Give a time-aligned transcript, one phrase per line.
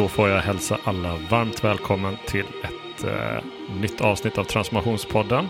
[0.00, 3.44] Då får jag hälsa alla varmt välkommen till ett eh,
[3.80, 5.48] nytt avsnitt av Transformationspodden.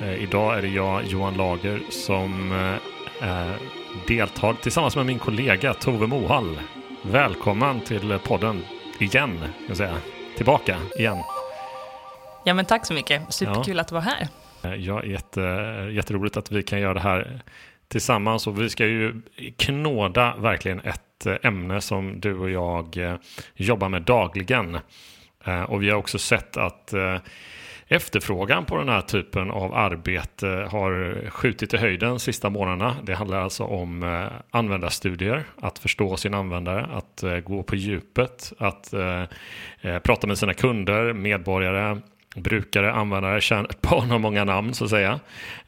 [0.00, 2.52] Eh, idag är det jag, Johan Lager, som
[3.20, 3.50] eh,
[4.06, 6.60] deltar tillsammans med min kollega Tove Mohall.
[7.02, 8.64] Välkommen till podden
[8.98, 9.96] igen, kan jag säga.
[10.36, 11.18] Tillbaka igen.
[12.44, 13.34] Ja, men tack så mycket.
[13.34, 13.80] Superkul ja.
[13.80, 14.28] att vara här.
[14.62, 15.40] Eh, ja, jätte,
[15.92, 17.40] jätteroligt att vi kan göra det här
[17.88, 19.22] tillsammans och vi ska ju
[19.56, 23.16] knåda verkligen ett eh, ämne som du och jag eh,
[23.54, 24.78] jobbar med dagligen.
[25.44, 26.94] Eh, och vi har också sett att
[27.88, 32.96] efterfrågan på den här typen av arbete har skjutit i höjden de sista månaderna.
[33.02, 38.94] Det handlar alltså om användarstudier, att förstå sin användare, att gå på djupet, att
[40.02, 42.00] prata med sina kunder, medborgare,
[42.36, 45.20] brukare, användare, barn har många namn så att säga.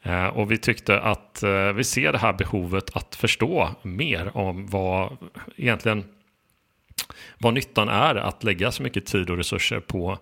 [0.03, 4.67] Eh, och vi tyckte att eh, vi ser det här behovet att förstå mer om
[4.67, 5.17] vad
[5.55, 6.03] egentligen
[7.37, 10.17] vad nyttan är att lägga så mycket tid och resurser på,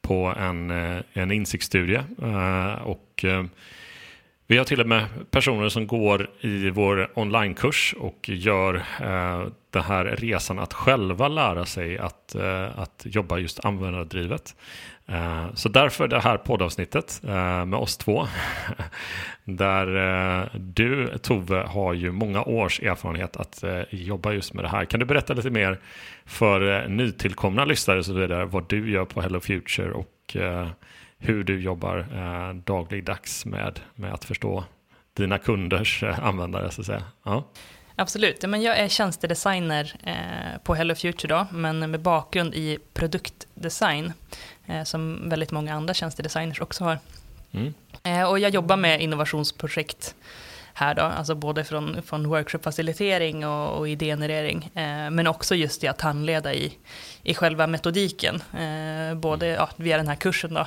[0.00, 2.04] på en, eh, en insiktsstudie.
[2.84, 3.24] Och
[4.52, 9.82] vi har till och med personer som går i vår onlinekurs och gör eh, den
[9.82, 14.56] här resan att själva lära sig att, eh, att jobba just användardrivet.
[15.12, 18.26] Eh, så därför det här poddavsnittet eh, med oss två.
[19.44, 24.84] Där eh, du Tove har ju många års erfarenhet att jobba just med det här.
[24.84, 25.78] Kan du berätta lite mer
[26.24, 30.36] för nytillkomna lyssnare och så vidare vad du gör på Hello Future och
[31.18, 32.06] hur du jobbar
[32.64, 34.64] dagligdags med, med att förstå
[35.16, 37.02] dina kunders användare så att säga.
[37.22, 37.44] Ja.
[37.96, 44.12] Absolut, men jag är tjänstedesigner eh, på Hello Future då, men med bakgrund i produktdesign,
[44.66, 46.98] eh, som väldigt många andra tjänstedesigners också har.
[47.52, 47.74] Mm.
[48.02, 50.14] Eh, och jag jobbar med innovationsprojekt
[50.74, 55.88] här då, alltså både från, från workshopfacilitering och, och idégenerering, eh, men också just i
[55.88, 56.78] att handleda i,
[57.22, 60.66] i själva metodiken, eh, både ja, via den här kursen då,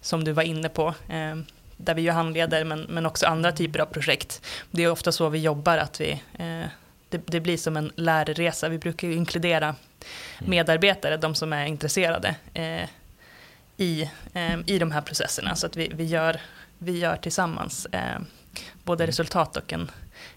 [0.00, 1.36] som du var inne på, eh,
[1.76, 4.46] där vi ju handleder, men, men också andra typer av projekt.
[4.70, 6.68] Det är ofta så vi jobbar, att vi, eh,
[7.08, 8.68] det, det, blir som en lärresa.
[8.68, 10.50] Vi brukar inkludera mm.
[10.50, 12.88] medarbetare, de som är intresserade, eh,
[13.76, 16.40] i, eh, i de här processerna, så att vi, vi, gör,
[16.78, 17.86] vi gör tillsammans
[18.84, 19.06] både mm.
[19.06, 19.90] resultat och en,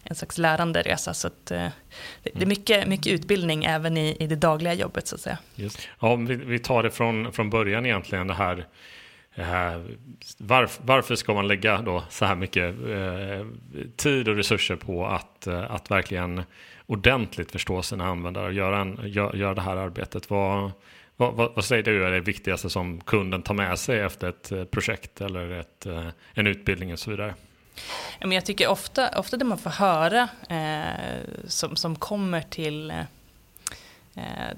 [0.03, 1.13] en slags lärande resa.
[1.13, 1.71] Så att, eh, det,
[2.23, 2.50] det, är mm.
[2.50, 5.38] mycket, mycket utbildning även i, i det dagliga jobbet så att säga.
[5.56, 5.79] Just.
[6.00, 8.67] Ja, vi, vi tar det från, från början egentligen det här
[10.38, 13.47] varför, varför, ska man lägga då så här mycket eh,
[13.95, 16.44] tid och resurser på att, eh, att verkligen
[16.85, 20.29] ordentligt förstå sina användare och göra, en, gör, göra det här arbetet?
[20.29, 20.72] Vad,
[21.17, 24.51] vad, vad, vad, säger du är det viktigaste som kunden tar med sig efter ett
[24.51, 27.35] eh, projekt eller ett, eh, en utbildning och så vidare?
[28.19, 33.06] Jag tycker ofta, ofta det man får höra eh, som, som kommer till Eh,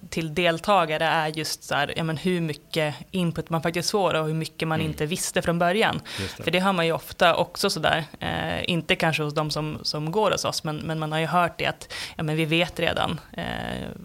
[0.09, 4.27] till deltagare är just så här, ja, men hur mycket input man faktiskt får och
[4.27, 4.91] hur mycket man mm.
[4.91, 6.01] inte visste från början.
[6.17, 6.43] Det.
[6.43, 10.11] För det hör man ju ofta också sådär, eh, inte kanske hos de som, som
[10.11, 12.79] går hos oss, men, men man har ju hört det att ja, men vi vet
[12.79, 13.43] redan eh,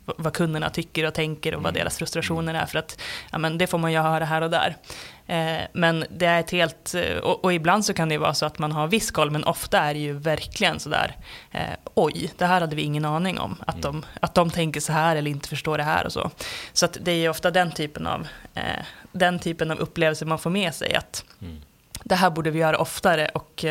[0.05, 1.63] vad kunderna tycker och tänker och mm.
[1.63, 3.01] vad deras frustrationer är, för att
[3.33, 4.77] ja, men det får man ju höra här och där.
[5.27, 8.59] Eh, men det är ett helt, eh, och, ibland så kan det vara så att
[8.59, 11.17] man har viss koll, men ofta är det ju verkligen sådär,
[11.53, 11.61] eh,
[11.95, 13.81] oj, det här hade vi ingen aning om, att, mm.
[13.81, 16.31] de, att de tänker så här eller inte förstår det här och så.
[16.73, 18.27] Så att det är ju ofta den typen av,
[19.13, 21.61] den typen av upplevelser man får med sig, att mm.
[22.03, 23.65] det här borde vi göra oftare och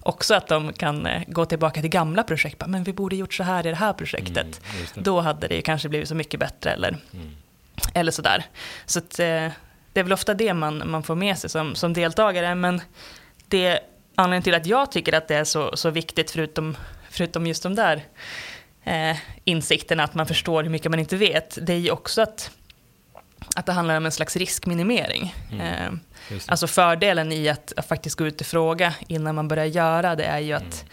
[0.00, 3.66] också att de kan gå tillbaka till gamla projekt, men vi borde gjort så här
[3.66, 4.60] i det här projektet.
[4.70, 5.00] Mm, det.
[5.00, 7.36] Då hade det kanske blivit så mycket bättre eller, mm.
[7.94, 8.44] eller sådär.
[8.86, 9.20] Så att,
[9.96, 12.54] det är väl ofta det man, man får med sig som, som deltagare.
[12.54, 12.80] Men
[13.48, 13.80] det
[14.14, 16.76] anledningen till att jag tycker att det är så, så viktigt, förutom,
[17.10, 18.04] förutom just de där
[18.84, 22.50] eh, insikterna, att man förstår hur mycket man inte vet, det är ju också att,
[23.56, 25.34] att det handlar om en slags riskminimering.
[25.52, 25.60] Mm.
[26.30, 30.16] Eh, alltså fördelen i att, att, faktiskt gå ut och fråga innan man börjar göra
[30.16, 30.84] det är ju att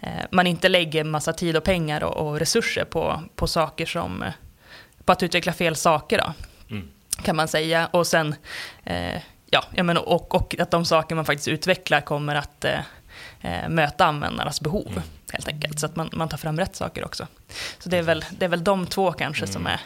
[0.00, 0.18] mm.
[0.18, 4.24] eh, man inte lägger massa tid och pengar och, och resurser på, på saker som,
[5.04, 6.18] på att utveckla fel saker.
[6.18, 6.34] Då.
[6.74, 6.88] Mm
[7.22, 7.86] kan man säga.
[7.86, 8.34] Och sen,
[8.84, 9.20] eh,
[9.50, 12.80] ja, jag menar, och, och att de saker man faktiskt utvecklar kommer att eh,
[13.40, 15.02] eh, möta användarnas behov, mm.
[15.32, 15.80] helt enkelt.
[15.80, 17.26] Så att man, man tar fram rätt saker också.
[17.78, 19.52] Så det är väl, det är väl de två kanske mm.
[19.52, 19.80] som är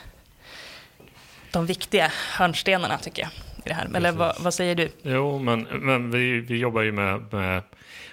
[1.53, 3.31] de viktiga hörnstenarna, tycker jag.
[3.65, 3.91] I det här.
[3.95, 4.89] Eller vad, vad, säger du?
[5.03, 7.63] Jo, men, men vi, vi jobbar ju med, med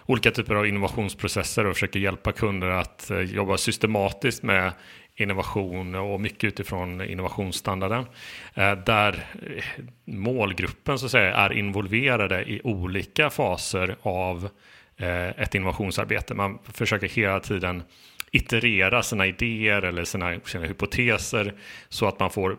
[0.06, 4.72] olika typer av innovationsprocesser och försöker hjälpa kunder att eh, jobba systematiskt med
[5.16, 8.06] innovation och mycket utifrån innovationsstandarden.
[8.54, 9.26] Eh, där
[9.56, 9.64] eh,
[10.06, 14.50] målgruppen så att säga, är involverade i olika faser av
[14.98, 16.34] eh, ett innovationsarbete.
[16.34, 17.84] Man försöker hela tiden
[18.32, 21.54] iterera sina idéer eller sina, sina hypoteser
[21.90, 22.58] så att man får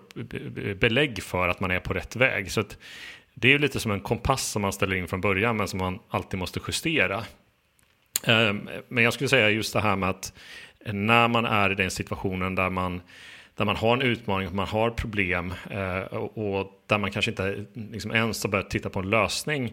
[0.75, 2.51] belägg för att man är på rätt väg.
[2.51, 2.65] Så
[3.35, 5.99] det är lite som en kompass som man ställer in från början men som man
[6.09, 7.25] alltid måste justera.
[8.89, 10.33] Men jag skulle säga just det här med att
[10.93, 13.01] när man är i den situationen där man
[13.57, 18.11] där man har en utmaning, man har problem eh, och, där man kanske inte liksom
[18.11, 19.73] ens har börjat titta på en lösning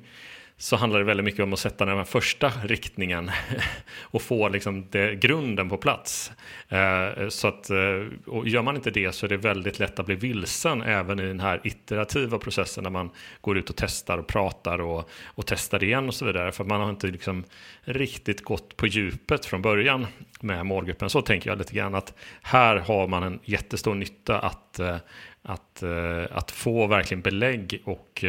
[0.62, 3.32] så handlar det väldigt mycket om att sätta den här första riktningen
[4.02, 6.32] och få liksom det, grunden på plats.
[6.70, 10.06] Eh, så att, eh, och gör man inte det så är det väldigt lätt att
[10.06, 13.10] bli vilsen även i den här iterativa processen när man
[13.42, 16.52] går ut och testar och pratar och, och testar igen och så vidare.
[16.52, 17.44] För man har inte liksom
[17.82, 20.08] riktigt gått på djupet från början
[20.42, 21.10] med målgruppen.
[21.10, 24.98] Så tänker jag lite grann att här har man en jättestor nytta att, eh,
[25.42, 28.26] att, eh, att få verkligen belägg och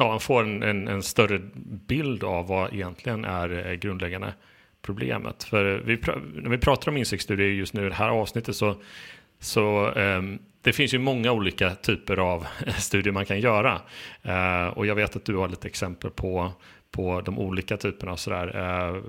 [0.00, 1.40] ja, man får en, en, en, större
[1.86, 4.34] bild av vad egentligen är eh, grundläggande
[4.82, 5.44] problemet.
[5.44, 6.00] För eh, vi,
[6.34, 8.76] när vi pratar om insiktsstudier just nu i det här avsnittet så,
[9.38, 12.46] så um, det finns ju många olika typer av
[12.78, 13.80] studier man kan göra.
[14.26, 16.52] Uh, och jag vet att du har lite exempel på,
[16.90, 18.12] på de olika typerna.
[18.12, 18.56] Och sådär.
[18.56, 19.02] Uh,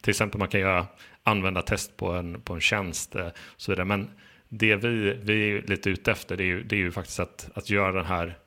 [0.00, 0.86] till exempel man kan göra
[1.22, 3.16] användartest på en, på en tjänst.
[3.16, 3.84] Uh, så vidare.
[3.84, 4.10] Men
[4.48, 7.50] det vi, vi är lite ute efter det är ju, det är ju faktiskt att,
[7.54, 8.38] att göra den här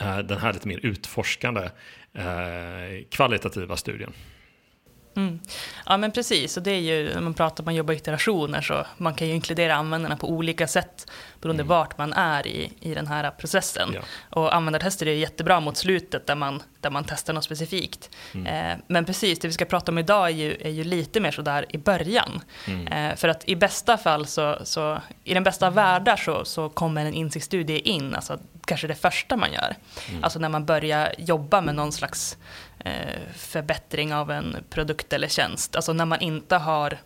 [0.00, 1.70] Eh, den här lite mer utforskande
[2.12, 4.12] eh, kvalitativa studien.
[5.18, 5.40] Mm.
[5.86, 8.86] Ja men precis, och det är ju när man pratar om man jobbar iterationer så
[8.96, 11.10] man kan ju inkludera användarna på olika sätt
[11.40, 11.68] beroende mm.
[11.68, 13.90] vart man är i, i den här processen.
[13.94, 14.00] Ja.
[14.30, 18.10] Och användartester är jättebra mot slutet där man, där man testar något specifikt.
[18.34, 18.46] Mm.
[18.46, 21.30] Eh, men precis, det vi ska prata om idag är ju, är ju lite mer
[21.30, 22.40] sådär i början.
[22.66, 22.86] Mm.
[22.86, 26.68] Eh, för att i bästa fall så, så i den bästa av världar så, så
[26.68, 29.76] kommer en insiktsstudie in, alltså kanske det första man gör.
[30.08, 30.24] Mm.
[30.24, 32.36] Alltså när man börjar jobba med någon slags
[33.36, 35.76] förbättring av en produkt eller tjänst.
[35.76, 36.98] Alltså när man inte har,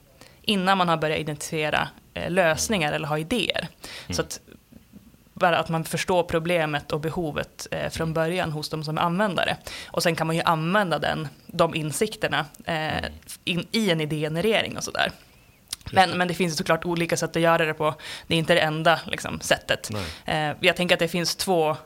[0.42, 3.68] innan man har börjat identifiera eh, lösningar eller ha idéer.
[4.06, 4.14] Mm.
[4.16, 4.40] Så att
[5.34, 9.56] bara att man förstår problemet och behovet eh, från början hos de som är användare.
[9.86, 13.12] Och sen kan man ju använda den, de insikterna eh, mm.
[13.44, 15.12] in, i en idégenerering och sådär.
[15.92, 17.94] Men, men det finns såklart olika sätt att göra det på.
[18.26, 19.90] Det är inte det enda liksom, sättet.
[20.24, 21.76] Eh, jag tänker att det finns två,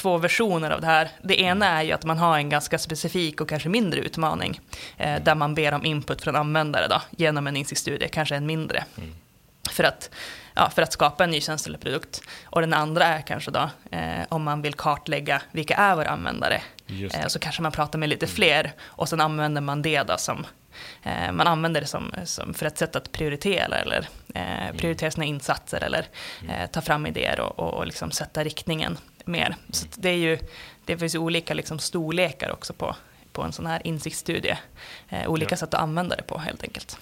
[0.00, 1.08] två versioner av det här.
[1.22, 4.60] Det ena är ju att man har en ganska specifik och kanske mindre utmaning.
[4.96, 8.84] Eh, där man ber om input från användare då, genom en insiktsstudie, kanske en mindre.
[8.96, 9.14] Mm.
[9.70, 10.10] För att
[10.54, 12.22] ja, för att skapa en ny tjänst eller produkt.
[12.44, 16.62] Och den andra är kanske då eh, om man vill kartlägga vilka är våra användare.
[17.14, 18.34] Eh, så kanske man pratar med lite mm.
[18.34, 20.46] fler och sen använder man det då som
[21.02, 24.76] eh, man använder det som, som, för ett sätt att prioritera eller eh, mm.
[24.76, 26.06] prioritera sina insatser eller
[26.42, 26.54] mm.
[26.54, 29.56] eh, ta fram idéer och, och, och liksom sätta riktningen mer.
[29.70, 30.38] Så det, är ju,
[30.84, 32.96] det finns ju olika liksom storlekar också på,
[33.32, 34.58] på en sån här insiktsstudie.
[35.08, 35.56] Eh, olika ja.
[35.56, 36.98] sätt att använda det på helt enkelt.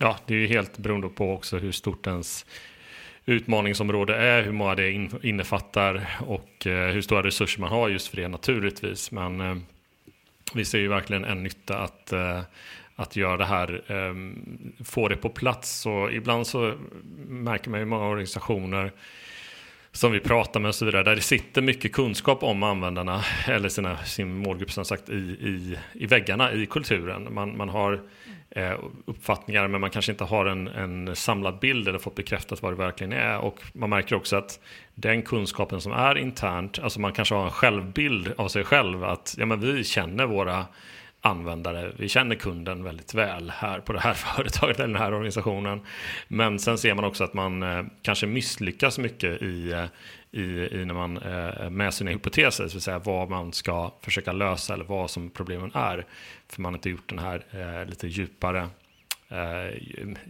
[0.00, 2.46] Ja, det är ju helt beroende på också hur stort ens
[3.28, 4.92] utmaningsområde är, hur många det
[5.22, 9.10] innefattar och eh, hur stora resurser man har just för det naturligtvis.
[9.10, 9.56] Men eh,
[10.54, 12.40] vi ser ju verkligen en nytta att, eh,
[12.96, 13.82] att göra det här,
[14.84, 15.80] få det på plats.
[15.80, 16.74] Så ibland så
[17.26, 18.92] märker man ju många organisationer
[19.92, 23.68] som vi pratar med och så vidare, där det sitter mycket kunskap om användarna eller
[23.68, 27.34] sina, sin målgrupp som sagt i, i, i väggarna i kulturen.
[27.34, 28.00] Man, man har
[28.50, 32.72] eh, uppfattningar men man kanske inte har en, en samlad bild eller fått bekräftat vad
[32.72, 33.38] det verkligen är.
[33.38, 34.60] Och man märker också att
[34.94, 39.34] den kunskapen som är internt, alltså man kanske har en självbild av sig själv att
[39.38, 40.66] ja, men vi känner våra
[41.28, 41.92] användare.
[41.96, 45.80] Vi känner kunden väldigt väl här på det här företaget eller den här organisationen.
[46.28, 49.84] Men sen ser man också att man eh, kanske misslyckas mycket i, eh,
[50.30, 54.32] i, i, när man eh, med sina hypoteser, det vill säga vad man ska försöka
[54.32, 56.06] lösa eller vad som problemen är.
[56.48, 58.68] För man har inte gjort den här lite djupare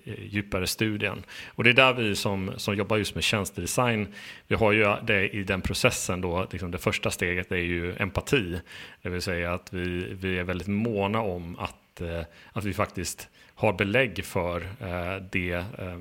[0.04, 1.22] djupare studien.
[1.46, 4.08] Och det är där vi som, som jobbar just med tjänstedesign,
[4.46, 8.60] vi har ju det i den processen då, liksom det första steget är ju empati.
[9.02, 13.28] Det vill säga att vi, vi är väldigt måna om att, eh, att vi faktiskt
[13.54, 15.98] har belägg för eh, det, eh,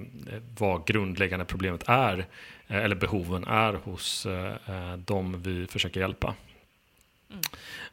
[0.57, 2.25] vad grundläggande problemet är,
[2.67, 6.35] eh, eller behoven är hos eh, de vi försöker hjälpa.
[7.29, 7.41] Mm.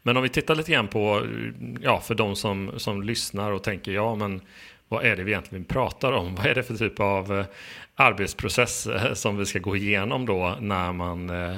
[0.02, 1.26] Men om vi tittar lite grann på,
[1.80, 4.40] ja, för de som, som lyssnar och tänker, ja men
[4.94, 6.34] vad är det vi egentligen pratar om?
[6.34, 7.46] Vad är det för typ av eh,
[7.94, 11.56] arbetsprocess eh, som vi ska gå igenom då när man, eh,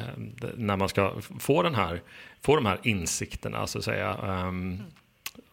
[0.57, 2.03] när man ska få, den här,
[2.43, 4.17] få de här insikterna så att säga.
[4.25, 4.83] Ehm,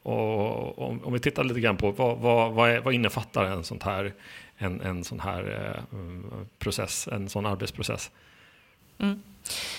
[0.04, 3.84] och om, vi tittar lite grann på vad, vad, vad, är, vad innefattar en, sånt
[3.84, 4.14] här,
[4.58, 5.84] en, en sån här
[6.60, 8.12] process, en sån arbetsprocess?
[8.98, 9.24] Mm.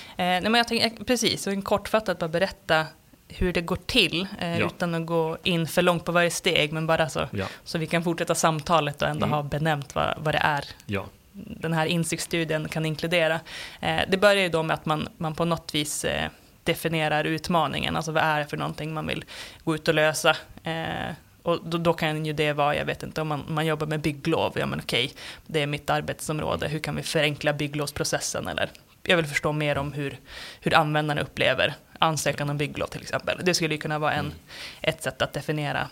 [0.09, 2.87] Eh, nej men jag tänkte, precis, och en kortfattat bara berätta
[3.29, 4.67] hur det går till, eh, Ja.
[4.67, 7.87] utan att gå in för långt på varje steg, men bara så, Ja, så vi
[7.87, 9.33] kan fortsätta samtalet och ändå Mm.
[9.35, 13.41] ha benämnt vad, vad det är ja, den här insiktsstudien kan inkludera.
[13.81, 16.29] Eh, det börjar ju då med att man, man på något vis eh,
[16.63, 19.25] definierar utmaningen, alltså vad är det för någonting man vill
[19.65, 20.37] gå ut och lösa.
[20.65, 21.13] Eh,
[21.43, 24.01] och då, då kan ju det vara, jag vet inte, om man, man jobbar med
[24.01, 25.13] bygglov, ja men okej,
[25.47, 28.71] det är mitt arbetsområde, hur kan vi förenkla bygglovsprocessen eller
[29.03, 30.19] jag vill förstå mer om hur,
[30.61, 33.41] hur användarna upplever ansökan om bygglov till exempel.
[33.45, 34.33] Det skulle ju kunna vara en,
[34.81, 35.89] ett sätt att definiera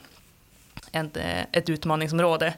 [0.92, 2.54] ett, eh, ett utmaningsområde.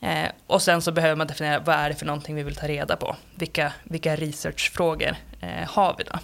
[0.00, 0.24] mm.
[0.24, 2.68] Eh, och sen så behöver man definiera vad är det för någonting vi vill ta
[2.68, 3.16] reda på.
[3.34, 6.18] Vilka, vilka researchfrågor eh, har vi då?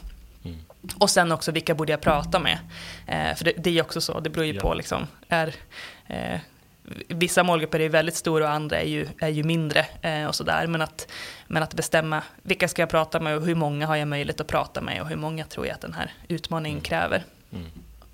[0.45, 0.59] Mm.
[0.99, 2.59] Och sen också vilka borde jag prata med?
[3.07, 4.61] Eh, för det, det är också så, det beror ju Ja.
[4.61, 5.55] på liksom, är,
[6.07, 6.41] eh,
[7.09, 10.67] vissa målgrupper är väldigt stora och andra är ju, är ju mindre eh, och sådär.
[10.67, 11.09] Men att,
[11.47, 14.47] men att bestämma vilka ska jag prata med och hur många har jag möjlighet att
[14.47, 17.25] prata med och hur många tror jag att den här utmaningen kräver.
[17.53, 17.67] Mm.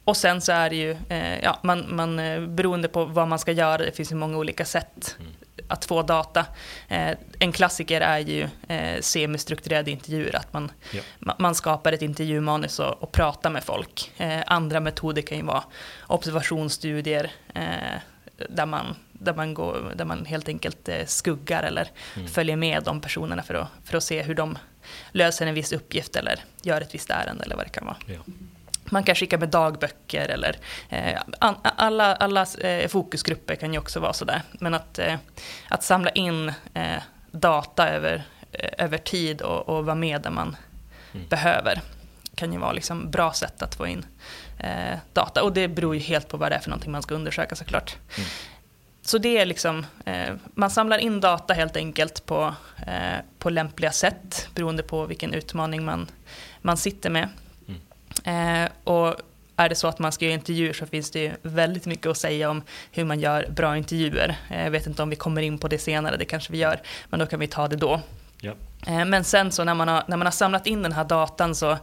[0.04, 3.38] Och sen så är det ju, eh, ja, man, man, eh, beroende på vad man
[3.38, 5.32] ska göra, det finns ju många olika sätt Mm.
[5.68, 6.46] att få data.
[6.88, 11.02] Eh, en klassiker är ju eh, semistrukturerade intervjuer, att man, Ja.
[11.18, 14.12] ma- man skapar ett intervjumanus och, och pratar med folk.
[14.16, 15.62] Eh, andra metoder kan ju vara
[16.06, 17.98] observationsstudier, eh,
[18.48, 22.28] där, man, där, man går, där man helt enkelt eh, skuggar eller Mm.
[22.28, 24.58] följer med de personerna för att, för att se hur de
[25.12, 27.96] löser en viss uppgift eller gör ett visst ärende eller vad det kan vara.
[28.06, 28.18] Ja.
[28.84, 30.56] Man kan skicka med dagböcker eller
[30.88, 31.20] eh,
[31.76, 34.42] alla, alla eh, fokusgrupper kan ju också vara sådär.
[34.52, 35.14] Men att, eh,
[35.68, 38.22] att samla in eh, data över,
[38.52, 40.56] eh, över tid och, och vara med där man
[41.14, 41.26] Mm.
[41.28, 41.80] behöver
[42.34, 44.04] kan ju vara liksom bra sätt att få in
[45.12, 45.42] data.
[45.42, 47.96] Och det beror ju helt på vad det är för någonting man ska undersöka såklart.
[49.10, 49.18] Mm.
[49.18, 52.54] Så det är liksom, eh, man samlar in data helt enkelt på,
[52.86, 56.10] eh, på lämpliga sätt beroende på vilken utmaning man,
[56.62, 57.28] man sitter med.
[58.24, 59.16] Eh, och
[59.56, 62.16] är det så att man ska göra intervjuer så finns det ju väldigt mycket att
[62.18, 62.62] säga om
[62.92, 64.36] hur man gör bra intervjuer.
[64.50, 66.80] Eh, jag vet inte om vi kommer in på det senare, det kanske vi gör,
[67.10, 68.00] men då kan vi ta det då.
[68.40, 68.52] Ja.
[68.86, 71.54] Eh, Men sen så när man har, när man har samlat in den här datan
[71.54, 71.78] så,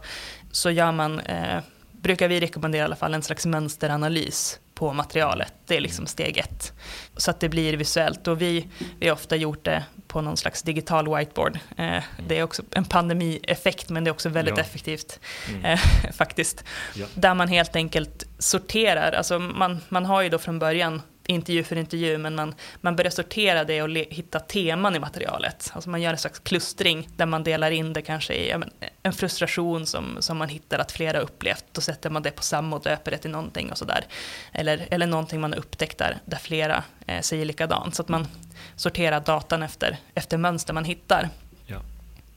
[0.50, 1.58] så gör man, eh,
[1.92, 5.52] brukar vi rekommendera i alla fall en slags mönsteranalys på materialet.
[5.66, 6.72] Det är liksom steg ett.
[7.16, 8.28] Så att det blir visuellt.
[8.28, 8.68] Och vi,
[9.00, 11.58] vi har ofta gjort det på någon slags digital whiteboard.
[11.76, 14.62] Eh, det är också en pandemieffekt men det är också väldigt Ja.
[14.62, 15.64] effektivt Mm.
[15.64, 15.78] eh,
[16.12, 16.64] faktiskt.
[16.94, 17.06] Ja.
[17.14, 21.76] Där man helt enkelt sorterar, alltså man, man har ju då från början intervju för
[21.76, 25.70] intervju, men man, man börjar sortera det och le, hitta teman i materialet.
[25.74, 28.70] Alltså man gör en slags klustring där man delar in det kanske i men,
[29.02, 31.64] en frustration som, som man hittar att flera har upplevt.
[31.72, 34.06] Då sätter man det på samma och döper det till någonting och sådär.
[34.52, 37.94] Eller, eller någonting man har upptäckt där, där flera eh, säger likadant.
[37.94, 38.26] Så att man
[38.76, 41.28] sorterar datan efter, efter mönster man hittar.
[41.66, 41.78] Ja.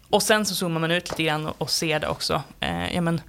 [0.10, 2.44] Och sen så zoomar man ut lite grann och, och ser det också.
[2.60, 3.22] Eh, ja, men,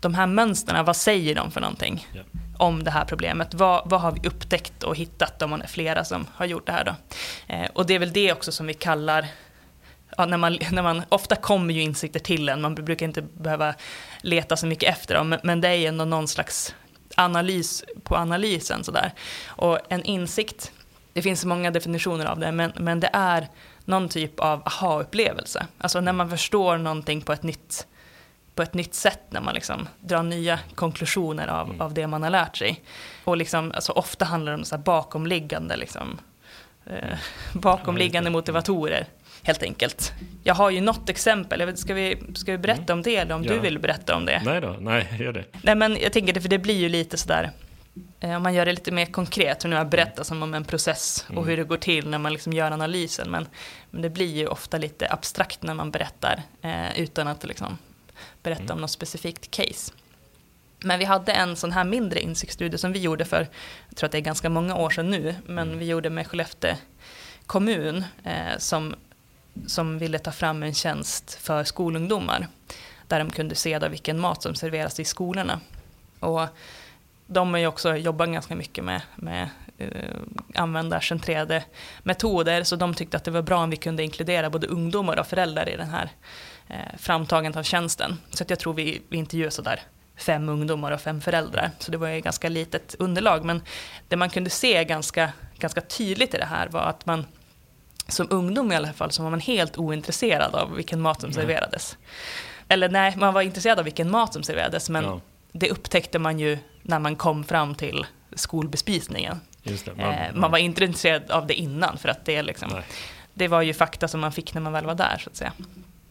[0.00, 2.22] de här mönstren, vad säger de för någonting Ja
[2.58, 3.54] om det här problemet?
[3.54, 6.72] Vad, vad har vi upptäckt och hittat om man är flera som har gjort det
[6.72, 6.94] här då?
[7.54, 9.26] Eh, och det är väl det också som vi kallar
[10.16, 13.74] Ja, när man, när man, ofta kommer ju insikter till en, man brukar inte behöva
[14.22, 16.74] leta så mycket efter dem, men, men det är ju ändå någon slags
[17.14, 18.84] analys på analysen.
[18.84, 19.12] Sådär.
[19.46, 20.72] Och en insikt,
[21.12, 23.48] det finns många definitioner av det, men, men det är
[23.84, 25.66] någon typ av aha-upplevelse.
[25.78, 27.86] Alltså när man förstår någonting på ett nytt,
[28.58, 31.80] på ett nytt sätt, när man liksom drar nya konklusioner av, Mm.
[31.80, 32.82] av det man har lärt sig.
[33.24, 36.18] Och liksom, alltså ofta handlar det om så bakomliggande, liksom,
[36.86, 37.18] eh,
[37.52, 39.06] bakomliggande motivatorer,
[39.42, 40.12] helt enkelt.
[40.44, 43.44] Jag har ju något exempel, vet, ska, vi, ska vi berätta om det, eller om
[43.44, 43.52] Ja.
[43.52, 44.42] du vill berätta om det?
[44.44, 45.44] Nej då, nej, gör det.
[45.62, 47.50] Nej men jag tänker det, för det blir ju lite sådär,
[48.20, 50.54] eh, om man gör det lite mer konkret, för nu har jag berättat som om
[50.54, 51.48] en process och Mm.
[51.48, 53.46] hur det går till när man liksom gör analysen, men,
[53.90, 57.78] men det blir ju ofta lite abstrakt när man berättar, eh, utan att liksom
[58.42, 58.74] berätta Mm.
[58.74, 59.92] om något specifikt case.
[60.80, 63.48] Men vi hade en sån här mindre insiktsstudie som vi gjorde för,
[63.88, 65.78] jag tror att det är ganska många år sedan nu, men Mm.
[65.78, 66.76] vi gjorde med Skellefteå
[67.46, 68.94] kommun eh, som,
[69.66, 72.48] som ville ta fram en tjänst för skolungdomar
[73.06, 75.60] där de kunde se då vilken mat som serveras i skolorna.
[76.20, 76.46] Och
[77.26, 79.48] de har ju också jobbat ganska mycket med, med
[79.80, 80.20] uh,
[80.54, 81.64] användarcentrerade
[82.02, 85.26] metoder, så de tyckte att det var bra om vi kunde inkludera både ungdomar och
[85.26, 86.10] föräldrar i den här eh,
[86.98, 88.18] framtagandet av tjänsten.
[88.30, 89.80] Så att jag tror vi, vi intervjuade sådär
[90.16, 93.44] fem ungdomar och fem föräldrar, så det var ju ganska litet underlag.
[93.44, 93.62] Men
[94.08, 97.26] det man kunde se ganska, ganska tydligt i det här var att man
[98.08, 101.96] som ungdom i alla fall så var man helt ointresserad av vilken mat som serverades.
[102.68, 105.20] Eller nej, man var intresserad av vilken mat som serverades, men Ja,
[105.52, 109.40] det upptäckte man ju när man kom fram till skolbespisningen.
[109.62, 110.02] det.
[110.02, 112.82] Man, eh, man var inte intresserad av det innan, för att det, liksom, Nej.
[113.34, 115.52] det var ju fakta som man fick när man väl var där, så att säga.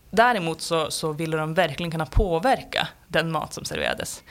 [0.09, 4.23] Däremot så, så ville de verkligen kunna påverka den mat som serverades.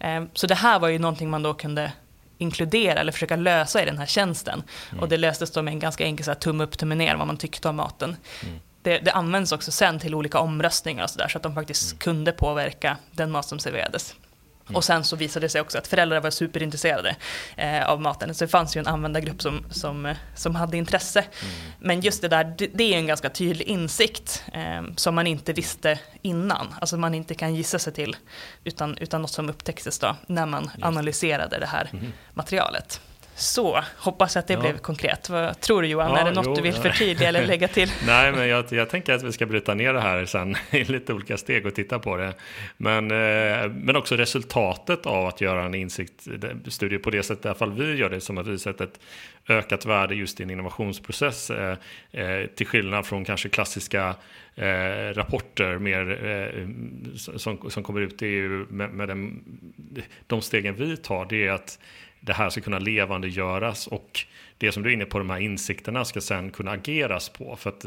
[0.00, 1.92] Eh, så det här var ju någonting man då kunde
[2.38, 4.62] inkludera eller försöka lösa i den här tjänsten.
[4.90, 5.02] Mm.
[5.02, 7.26] Och det löstes då med en ganska enkel så här, tumme upp, tumme ner vad
[7.26, 8.16] man tyckte om maten.
[8.42, 8.60] Mm.
[8.82, 11.92] Det, det, används också sen till olika omröstningar och så där så att de faktiskt
[11.92, 11.98] mm.
[11.98, 14.14] kunde påverka den mat som serverades.
[14.68, 14.76] Mm.
[14.76, 17.16] Och sen så visade det sig också att föräldrar var superintresserade
[17.56, 18.34] eh, av maten.
[18.34, 21.20] Så det fanns ju en användargrupp som, som, som hade intresse.
[21.20, 21.54] Mm.
[21.78, 25.52] Men just det där, det, det är en ganska tydlig insikt eh, som man inte
[25.52, 26.74] visste innan.
[26.80, 28.16] Alltså man inte kan gissa sig till,
[28.64, 32.12] utan, utan något som upptäcktes då när man analyserade det här mm.
[32.34, 33.00] materialet.
[33.38, 34.60] Så, hoppas att det ja.
[34.60, 35.28] blev konkret.
[35.28, 36.10] Vad tror du Johan?
[36.10, 37.92] Ja, är det något jo, du vill förtydliga eller lägga till?
[38.06, 41.12] Nej, men jag, jag, tänker att vi ska bryta ner det här sen i lite
[41.12, 42.34] olika steg och titta på det.
[42.76, 47.58] Men, eh, men också resultatet av att göra en insiktsstudie på det sättet, i alla
[47.58, 49.00] fall vi gör det, som att vi sätter ett
[49.48, 51.50] ökat värde just i en innovationsprocess.
[51.50, 51.76] Eh,
[52.12, 54.14] eh, till skillnad från kanske klassiska
[54.54, 56.68] eh, rapporter mer, eh,
[57.36, 58.22] som, som kommer ut.
[58.22, 59.44] Är ju med, med den,
[60.26, 61.78] de stegen vi tar, det är att
[62.20, 64.24] det här ska kunna levandegöras och
[64.58, 67.56] det som du är inne på, de här insikterna ska sen kunna ageras på.
[67.56, 67.84] För att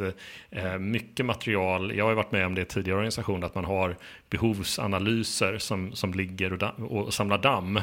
[0.50, 3.96] eh, mycket material, jag har varit med om det i tidigare organisationer, att man har
[4.30, 7.82] behovsanalyser som, som ligger och, och samlar damm.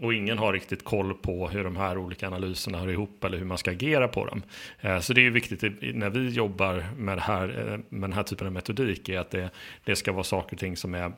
[0.00, 3.44] Och ingen har riktigt koll på hur de här olika analyserna hör ihop eller hur
[3.44, 4.42] man ska agera på dem.
[4.80, 5.62] Eh, så det är viktigt
[5.94, 9.30] när vi jobbar med, det här, eh, med den här typen av metodik, är att
[9.30, 9.50] det,
[9.84, 11.12] det ska vara saker och ting som är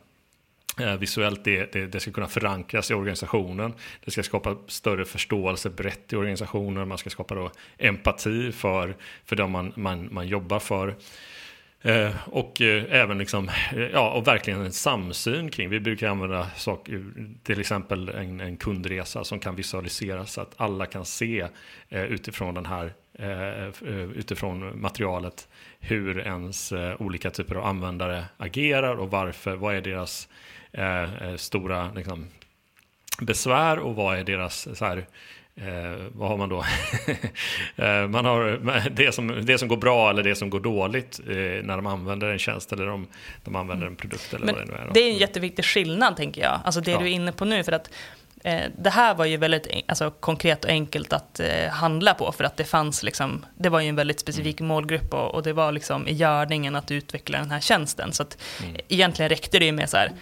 [0.79, 3.75] Eh, visuellt, det, det, det, ska kunna förankras i organisationen.
[4.05, 6.89] Det ska skapa större förståelse brett i organisationen.
[6.89, 10.97] Man ska skapa då empati för, för de man, man, man jobbar för.
[11.83, 15.71] Eh, och eh, även liksom, eh, ja, och verkligen en samsyn kring.
[15.71, 20.55] Vi brukar använda saker, eh, till exempel en, en kundresa som kan visualiseras så att
[20.57, 21.49] alla kan se
[21.89, 22.93] eh, utifrån den här
[24.15, 25.49] utifrån materialet
[25.81, 29.57] hur ens olika typer av användare agerar och varför.
[29.57, 30.29] Vad är deras
[30.73, 32.27] Eh, eh, stora liksom,
[33.21, 35.07] besvär och vad är deras så här,
[35.55, 36.65] Eh, vad har man då?
[37.85, 38.59] eh, man har
[38.91, 42.29] det som, det som går bra eller det som går dåligt eh, när de använder
[42.29, 43.07] en tjänst eller de,
[43.45, 44.35] de använder en produkt.
[44.35, 44.91] Eller Men vad det nu är.
[44.95, 46.61] Det är en jätteviktig skillnad tänker jag.
[46.65, 46.99] Alltså det ja.
[46.99, 47.65] du är inne på nu.
[47.65, 47.93] för att eh,
[48.77, 52.57] det här var ju väldigt alltså, konkret och enkelt att eh, handla på för att
[52.57, 54.69] det fanns liksom, det var ju en väldigt specifik mm.
[54.69, 58.13] målgrupp och, och, det var liksom i görningen att utveckla den här tjänsten.
[58.13, 58.77] Så att mm.
[58.89, 60.13] egentligen räckte det ju med så här,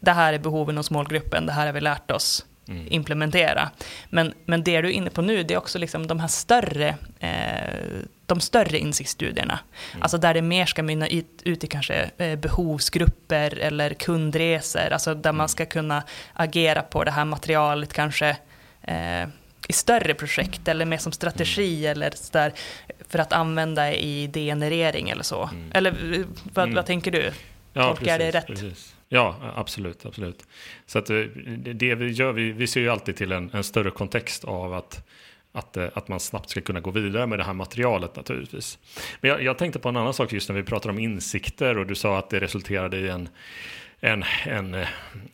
[0.00, 2.86] det här är behoven hos målgruppen, det här har vi lärt oss mm.
[2.90, 3.70] implementera.
[4.10, 6.94] Men, men det du är inne på nu, det är också liksom de här större,
[7.20, 9.58] eh, de större insiktsstudierna.
[9.92, 10.02] Mm.
[10.02, 15.30] Alltså där det mer ska mynna ut, i kanske eh, behovsgrupper eller kundresor, alltså där
[15.30, 15.36] mm.
[15.36, 18.36] man ska kunna agera på det här materialet kanske
[18.82, 19.28] eh,
[19.68, 21.92] i större projekt eller mer som strategi mm.
[21.92, 22.52] eller sådär
[23.08, 25.42] för att använda i idégenerering eller så.
[25.52, 25.70] Mm.
[25.74, 26.84] Eller eh, vad, vad mm.
[26.84, 27.32] tänker du?
[27.72, 28.46] Ja, Tolkar jag det rätt?
[28.46, 28.96] Precis.
[29.08, 30.06] Ja, absolut.
[30.06, 30.46] absolut.
[30.86, 31.16] Så att eh,
[31.56, 35.06] det vi gör, vi, vi ser ju alltid till en, en större kontext av att,
[35.56, 38.78] att, eh, att man snabbt ska kunna gå vidare med det här materialet naturligtvis.
[39.20, 41.86] Men jag, jag tänkte på en annan sak just när vi pratar om insikter och
[41.86, 43.28] du sa att det resulterade i en
[44.00, 44.76] en, en,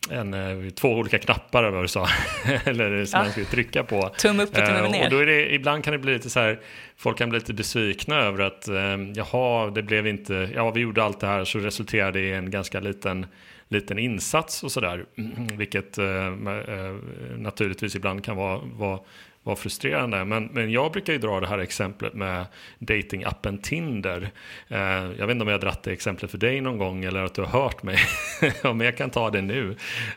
[0.09, 2.07] en, en, två olika knappar eller vad du sa,
[2.65, 3.23] eller som ja.
[3.23, 4.09] man skulle trycka på.
[4.09, 5.03] Tumme upp och tumme ner.
[5.03, 6.59] Och då är det, ibland kan det bli lite så här,
[6.97, 8.67] folk kan bli lite besvikna över att
[9.15, 12.51] jaha, det blev inte, ja vi gjorde allt det här så resulterade det i en
[12.51, 13.25] ganska liten
[13.73, 15.05] liten insats och sådär.
[15.57, 16.95] Vilket eh, eh,
[17.37, 18.99] naturligtvis ibland kan vara, vara,
[19.43, 20.25] vara frustrerande.
[20.25, 22.45] Men, men jag brukar ju dra det här exemplet med
[22.79, 24.31] datingappen Tinder.
[24.67, 24.79] Eh,
[25.17, 27.33] jag vet inte om jag har dratt det exemplet för dig någon gång eller att
[27.33, 27.97] du har hört mig.
[28.63, 29.69] om jag kan ta det nu.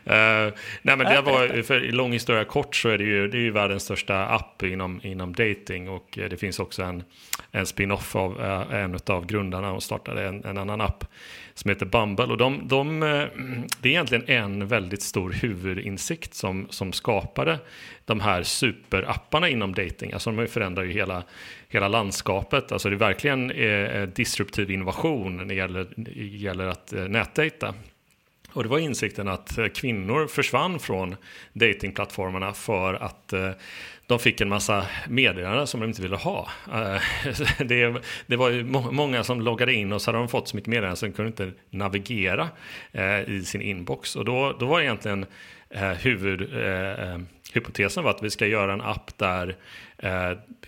[0.05, 3.37] Eh, nej men det var, för i lång historia kort så är det ju, det
[3.37, 7.03] är ju världens största app inom, inom dating och det finns också en,
[7.51, 11.03] en spin-off av eh, en av grundarna och startade en, en annan app
[11.57, 12.25] som heter Bumble.
[12.25, 13.25] Och de, de, eh,
[13.81, 17.59] det är egentligen en väldigt stor huvudinsikt som, som skapade
[18.05, 20.11] de här superapparna inom dating.
[20.13, 21.23] Alltså de förändrar ju hela,
[21.69, 22.71] hela landskapet.
[22.71, 27.73] Alltså det är verkligen eh, eh disruptiv innovation när det gäller, gäller att eh, nätdata.
[28.53, 31.15] Och det var insikten att eh, kvinnor försvann från
[31.53, 33.51] datingplattformarna för att eh,
[34.07, 36.49] de fick en massa meddelanden som de inte ville ha.
[36.73, 37.01] Eh,
[37.67, 40.69] det, det var ju många som loggade in och så hade de fått så mycket
[40.69, 42.49] meddelanden så de kunde inte navigera
[42.91, 44.15] eh, i sin inbox.
[44.15, 45.25] Och då, då var egentligen
[45.69, 49.55] eh, huvudhypotesen var att vi ska göra en app där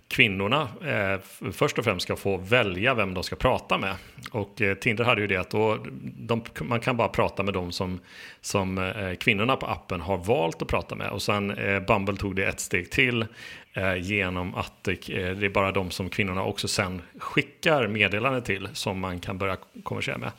[0.09, 3.95] kvinnorna eh, först och främst ska få välja vem de ska prata med.
[4.31, 7.71] Och eh, Tinder hade ju det att då, de, man kan bara prata med dem
[7.71, 7.99] som,
[8.41, 11.09] som eh, kvinnorna på appen har valt att prata med.
[11.09, 13.25] Och sen eh, Bumble tog det ett steg till
[13.73, 18.67] eh, genom att eh, det är bara de som kvinnorna också sen skickar meddelande till
[18.73, 20.31] som man kan börja konversera med.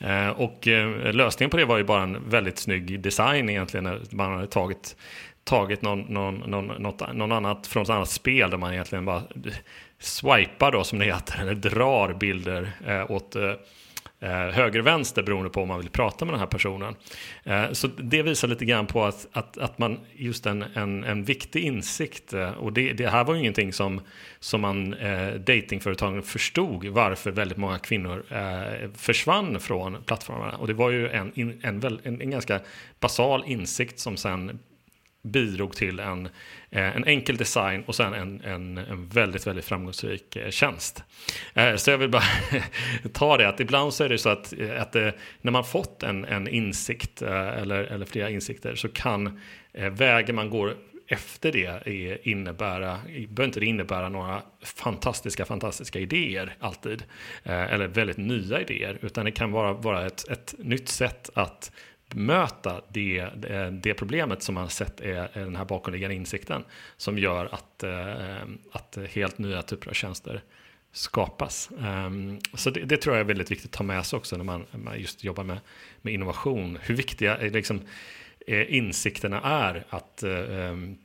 [0.00, 3.84] Eh, och eh, lösningen på det var ju bara en väldigt snygg design egentligen.
[3.84, 4.96] när Man hade tagit
[5.44, 9.22] tagit någon, någon, någon, något, någon annat från ett annat spel där man egentligen bara
[9.98, 13.52] swipar då som det heter, eller drar bilder eh, åt eh,
[14.20, 16.94] eh, höger och vänster beroende på om man vill prata med den här personen.
[17.44, 21.24] Eh, så det visar lite grann på att, att, att man just en, en, en
[21.24, 24.00] viktig insikt eh, och det, det här var ju ingenting som,
[24.40, 30.74] som man eh, datingföretagen förstod varför väldigt många kvinnor eh, försvann från plattformarna och det
[30.74, 31.60] var ju en, en,
[32.04, 32.60] en, en ganska
[33.00, 34.58] basal insikt som sen
[35.22, 36.26] bidrog till en,
[36.70, 41.04] eh, en enkel design och sen en, en, en väldigt, väldigt framgångsrik eh, tjänst.
[41.54, 42.24] Eh, så jag vill bara
[43.12, 44.94] ta det att ibland så är det så att, att
[45.40, 49.40] när man fått en, en insikt eller, eller flera insikter så kan
[49.72, 50.74] vägen man går
[51.06, 57.04] efter det innebära, behöver inte det innebära några fantastiska, fantastiska idéer alltid.
[57.44, 61.72] Eller väldigt nya idéer, utan det kan vara, vara ett, ett nytt sätt att
[62.14, 66.64] bemöta det, eh, det problemet som man sett är, den här bakomliggande insikten
[66.96, 70.42] som gör att, eh, att helt nya typer av tjänster
[70.92, 71.70] skapas.
[71.82, 74.44] Ehm, så det, det, tror jag är väldigt viktigt att ta med sig också när
[74.44, 75.58] man, just jobbar med,
[76.02, 76.78] med innovation.
[76.82, 77.80] Hur viktiga eh, liksom,
[78.46, 80.98] insikterna är att ehm,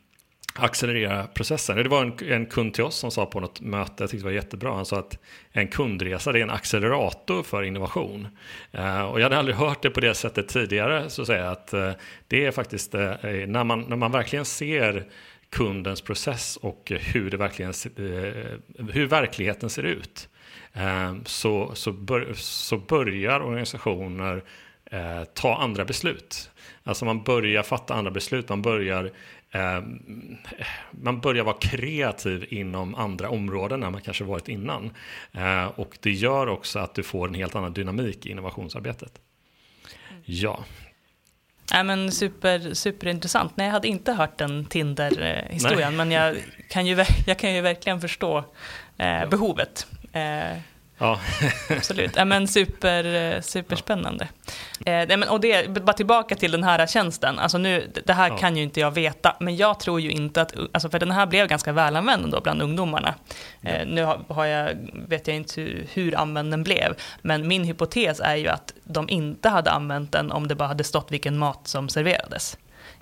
[0.59, 1.77] accelerera processen.
[1.77, 4.29] Det var en, en, kund till oss som sa på något möte, jag tyckte det
[4.29, 5.19] var jättebra, han sa att
[5.51, 8.27] en kundresa är en accelerator för innovation.
[8.71, 11.73] Eh, och jag hade aldrig hört det på det sättet tidigare, så att säga, att
[11.73, 11.91] eh,
[12.27, 13.13] det är faktiskt eh,
[13.47, 15.05] när, man, när man verkligen ser
[15.49, 20.29] kundens process och hur, det verkligen, eh, hur verkligheten ser ut,
[20.73, 24.43] eh, så, så, bör, så börjar organisationer
[24.91, 26.51] eh, ta andra beslut.
[26.83, 29.11] Alltså man börjar fatta andra beslut, man börjar
[29.51, 29.81] eh,
[30.91, 34.91] man börjar vara kreativ inom andra områden än man kanske varit innan.
[35.31, 39.11] Eh, och det gör också att du får en helt annan dynamik i innovationsarbetet.
[40.25, 40.63] Ja.
[41.71, 43.57] Ja, men super, superintressant.
[43.57, 46.37] Nej, jag hade inte hört den Tinder-historien, men jag
[46.69, 48.43] kan, ju, jag kan ju verkligen förstå
[48.97, 49.87] eh, behovet.
[50.99, 51.19] Eh, Ja.
[51.69, 54.27] Absolut, ja, men super, superspännande.
[54.85, 54.91] Ja.
[54.91, 58.37] Eh, men, och det, bara tillbaka till den här tjänsten, alltså nu, det här ja.
[58.37, 61.25] kan ju inte jag veta, men jag tror ju inte att, alltså för den här
[61.25, 63.15] blev ganska välanvänd då bland ungdomarna.
[63.61, 68.19] Eh, nu har jag, vet jag inte hur, hur använd den blev, men min hypotes
[68.19, 71.67] är ju att de inte hade använt den om det bara hade stått vilken mat
[71.67, 72.57] som serverades.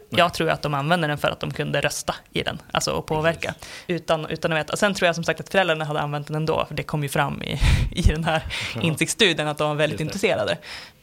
[0.10, 3.06] Jag tror att de använde den för att de kunde rösta i den, alltså och
[3.06, 3.54] påverka.
[3.88, 4.76] Utan, utan att veta.
[4.76, 7.10] Sen tror jag som sagt att föräldrarna hade använt den ändå, för det kom ju
[7.10, 7.60] fram i,
[7.92, 8.44] i den här
[8.76, 8.82] ja.
[8.82, 10.58] insiktsstudien att de var väldigt intresserade.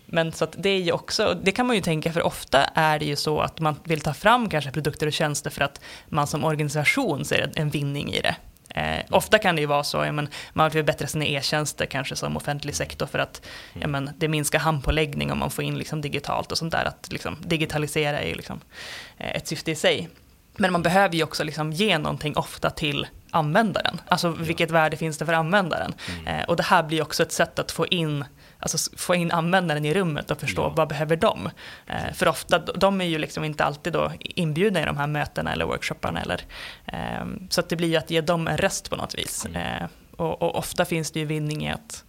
[0.07, 3.05] Men så det är ju också, det kan man ju tänka, för ofta är det
[3.05, 6.45] ju så att man vill ta fram kanske produkter och tjänster för att man som
[6.45, 8.37] organisation ser en vinning i det.
[8.75, 12.17] Eh, ofta kan det ju vara så, ja, men, man vill förbättra sina e-tjänster kanske
[12.17, 16.01] som offentlig sektor för att ja, men, det minskar handpåläggning om man får in liksom,
[16.01, 16.85] digitalt och sånt där.
[16.85, 18.61] Att liksom, digitalisera är ju liksom,
[19.19, 20.09] eh, ett syfte i sig.
[20.57, 24.01] Men man behöver ju också liksom, ge någonting ofta till användaren.
[24.09, 25.95] Alltså vilket värde finns det för användaren?
[26.09, 26.27] Mm.
[26.27, 28.25] Eh, och det här blir också ett sätt att få in
[28.62, 30.72] alltså få in användaren i rummet och förstå ja.
[30.77, 31.51] vad behöver de.
[31.87, 35.53] Eh, för ofta, de är ju liksom inte alltid då inbjudna i de här mötena
[35.53, 36.20] eller workshopparna.
[36.20, 36.42] Eller,
[36.87, 39.46] eh, så att det blir att ge dem en röst på något vis.
[39.46, 39.83] Mm.
[39.83, 42.05] Eh, och, och, ofta finns det ju vinning i att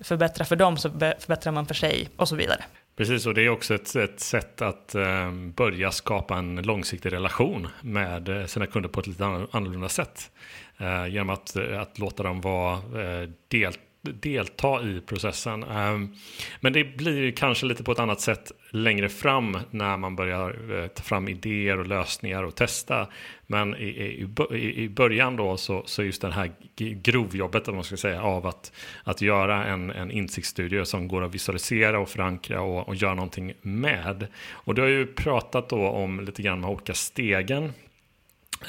[0.00, 2.64] förbättra för dem så förbättrar man för sig och så vidare.
[2.96, 7.68] Precis, och det är också ett, ett sätt att eh, börja skapa en långsiktig relation
[7.80, 10.30] med eh, sina kunder på ett lite annorlunda sätt.
[10.78, 13.72] Eh, genom att, att låta dem vara eh, del,
[14.12, 15.62] delta i processen.
[15.62, 16.14] Ehm,
[16.60, 20.86] men det blir kanske lite på ett annat sätt längre fram när man börjar eh,
[20.86, 23.08] ta fram idéer och lösningar och testa.
[23.46, 24.28] Men i,
[24.76, 28.72] i början då så, så just det här grovjobbet om man ska säga, av att,
[29.04, 33.52] att göra en, en insiktsstudie som går att visualisera och förankra och, och göra någonting
[33.62, 34.26] med.
[34.50, 37.72] Och du har ju pratat då om lite grann de olika stegen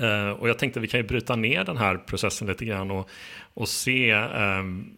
[0.02, 2.92] Uh, och jag tänkte att vi kan ju bryta ner den här processen lite grann
[2.92, 3.10] och,
[3.54, 4.94] och se um,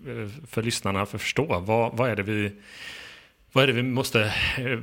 [0.47, 2.51] för lyssnarna för att förstå vad, vad är det vi
[3.54, 4.34] vad är det vi måste,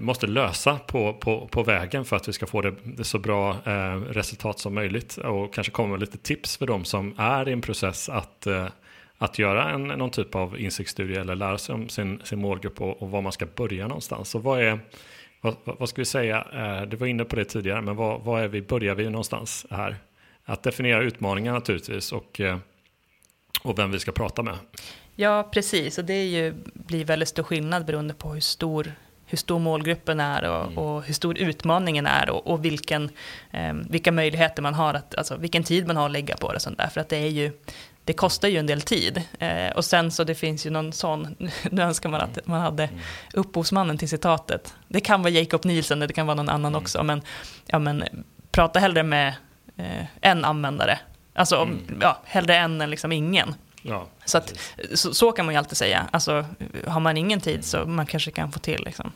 [0.01, 3.51] måste lösa på, på, på vägen för att vi ska få det, det så bra
[3.51, 7.53] uh, resultat som möjligt och kanske komma med lite tips för de som är i
[7.53, 8.67] en process att, uh,
[9.19, 13.03] att göra en, någon typ av insiktsstudie eller lära sig om sin, sin målgrupp och,
[13.03, 14.29] och var man ska börja någonstans.
[14.29, 14.81] Så vad är,
[15.41, 16.47] vad, vad, ska vi säga?
[16.87, 19.97] Du var inne på det tidigare, men vad, vad är vi, börjar vi någonstans här?
[20.45, 22.41] Att definiera utmaningar naturligtvis och,
[23.63, 24.55] och vem vi ska prata med.
[25.15, 25.99] Ja, precis.
[25.99, 28.93] Och det är ju, blir väldigt stor skillnad beroende på hur stor
[29.31, 30.79] hur stor målgruppen är och, mm.
[30.79, 33.11] och hur stor utmaningen är och, och vilken,
[33.51, 36.61] eh, vilka möjligheter man har, att, alltså vilken tid man har att lägga på det.
[36.61, 36.87] Sånt där.
[36.87, 37.53] För att det är ju,
[38.09, 39.23] det kostar ju en del tid.
[39.39, 41.37] Eh, och sen så det finns ju någon sån,
[41.71, 42.99] nu önskar man att man hade mm.
[43.35, 44.75] upphovsmannen till citatet.
[44.89, 46.83] Det kan vara Jacob Nielsen, det kan vara någon annan mm.
[46.83, 47.23] också, men,
[47.67, 49.35] ja, men prata hellre med
[49.77, 50.99] eh, en användare.
[51.35, 51.99] Alltså mm.
[52.01, 53.55] ja, hellre en än liksom ingen.
[53.83, 54.59] Ja, så, att,
[54.95, 56.09] så, så, kan man ju alltid säga.
[56.11, 56.45] Alltså,
[56.87, 59.13] har man ingen tid så man kanske kan få till liksom.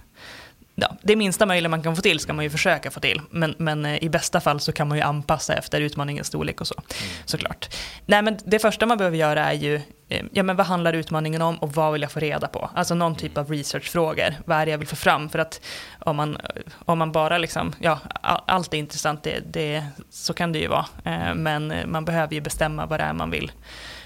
[0.75, 3.21] Ja, det minsta möjliga man kan få till ska man ju försöka få till.
[3.31, 6.67] Men, men eh, i bästa fall så kan man ju anpassa efter utmaningens storlek och
[6.67, 6.75] så.
[6.75, 7.13] Mm.
[7.25, 7.77] Såklart.
[8.07, 9.75] Nej, men det första man behöver göra är ju,
[10.09, 12.71] eh, ja men vad handlar utmaningen om och vad vill jag få reda på?
[12.75, 14.35] Alltså någon typ av researchfrågor.
[14.45, 15.29] Vad är det jag vill få fram?
[15.29, 15.61] För att
[15.99, 16.39] om man,
[16.85, 17.99] om man bara liksom, ja,
[18.47, 20.87] allt är intressant, det, det, så kan det ju vara.
[21.05, 23.53] Eh, men man behöver ju bestämma vad det är man vill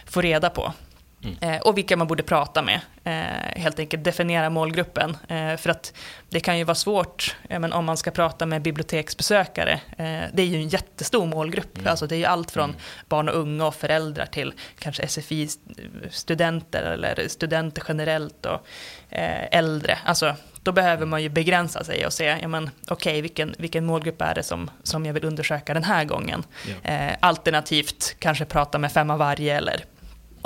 [0.07, 0.73] få reda på.
[1.25, 1.37] Mm.
[1.41, 2.81] Eh, och vilka man borde prata med.
[3.05, 5.17] Eh, helt enkelt definiera målgruppen.
[5.29, 5.93] Eh, för att
[6.29, 9.81] det kan ju vara svårt men om man ska prata med biblioteksbesökare.
[10.33, 11.79] Det är ju en jättestor målgrupp.
[11.79, 11.91] Mm.
[11.91, 12.77] Alltså det är ju allt från mm.
[13.09, 18.67] barn och unga och föräldrar till kanske SFI-studenter eller studenter generellt och
[19.51, 19.99] äldre.
[20.05, 24.23] Alltså då behöver man ju begränsa sig och se, ja okej, okay, vilken, vilken målgrupp
[24.23, 26.45] är det som, som jag vill undersöka den här gången?
[26.83, 29.85] Eh, alternativt kanske prata med fem av varje eller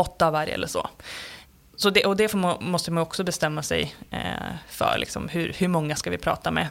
[0.01, 0.89] åtta av varje eller så.
[1.77, 5.97] så det, och det måste man också bestämma sig eh, för, liksom, hur, hur många
[5.97, 6.69] ska vi prata med?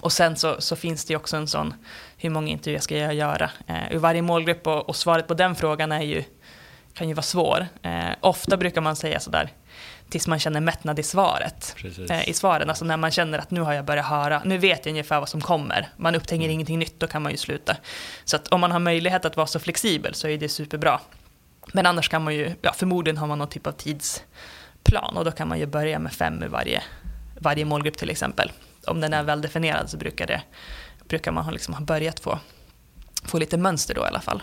[0.00, 1.74] Och sen så, så, finns det ju också en sån,
[2.16, 3.50] hur många intervjuer ska jag göra?
[3.66, 6.24] Eh, ur varje målgrupp och, och, svaret på den frågan är ju,
[6.94, 7.66] kan ju vara svår.
[7.82, 9.52] Eh, ofta brukar man säga sådär,
[10.08, 11.76] tills man känner mättnad i svaret.
[12.10, 14.86] Eh, I svaren, alltså när man känner att nu har jag börjat höra, nu vet
[14.86, 15.88] jag ungefär vad som kommer.
[15.96, 16.50] Man upptäcker mm.
[16.50, 17.76] ingenting nytt, då kan man ju sluta.
[18.24, 21.00] Så att om man har möjlighet att vara så flexibel så är det superbra.
[21.72, 25.30] Men annars kan man ju, ja, förmodligen har man någon typ av tidsplan och då
[25.30, 26.82] kan man ju börja med fem i varje,
[27.40, 28.52] varje målgrupp till exempel.
[28.86, 30.42] Om den är väl definierad så brukar, det,
[31.08, 32.38] brukar man liksom ha börjat få,
[33.24, 34.42] få lite mönster då i alla fall.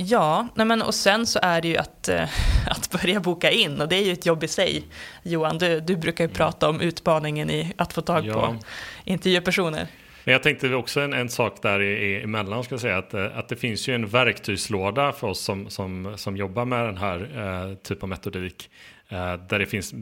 [0.00, 2.28] Ja, men, och sen så är det ju att, äh,
[2.66, 4.84] att börja boka in och det är ju ett jobb i sig.
[5.22, 8.34] Johan, du, du brukar ju prata om utmaningen i att få tag ja.
[8.34, 8.56] på
[9.04, 9.86] intervjupersoner.
[10.28, 11.80] Men jag tänkte också en, en sak där
[12.24, 15.70] emellan, ska jag säga, att, eh, att det finns ju en verktygslåda för oss som,
[15.70, 18.70] som, som jobbar med den här eh, typen av metodik,
[19.08, 19.94] eh, där det finns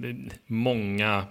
[0.46, 1.24] många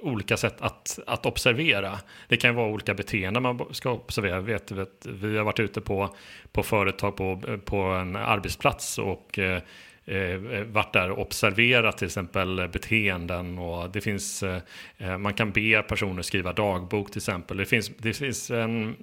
[0.00, 1.98] olika sätt att, att observera.
[2.28, 4.40] Det kan vara olika beteenden man ska observera.
[4.40, 6.14] Vet, vet, vi har varit ute på,
[6.52, 9.62] på företag på, på en arbetsplats och eh,
[10.06, 14.62] Eh, eh, varit där och observerat till exempel beteenden och det finns, eh,
[14.98, 17.56] eh, man kan be personer skriva dagbok till exempel.
[17.56, 18.94] Det finns, det finns en, eh,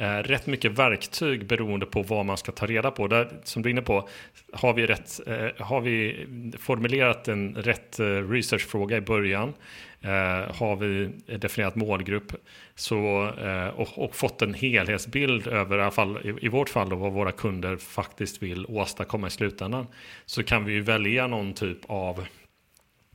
[0.00, 3.08] Eh, rätt mycket verktyg beroende på vad man ska ta reda på.
[3.08, 4.08] Där, som du är inne på,
[4.52, 6.26] har vi, rätt, eh, har vi
[6.58, 9.54] formulerat en rätt eh, researchfråga i början?
[10.00, 12.32] Eh, har vi definierat målgrupp?
[12.74, 16.88] Så, eh, och, och, fått en helhetsbild över, i alla fall i, i vårt fall,
[16.88, 19.86] då, vad våra kunder faktiskt vill åstadkomma i slutändan,
[20.26, 22.26] så kan vi välja någon typ av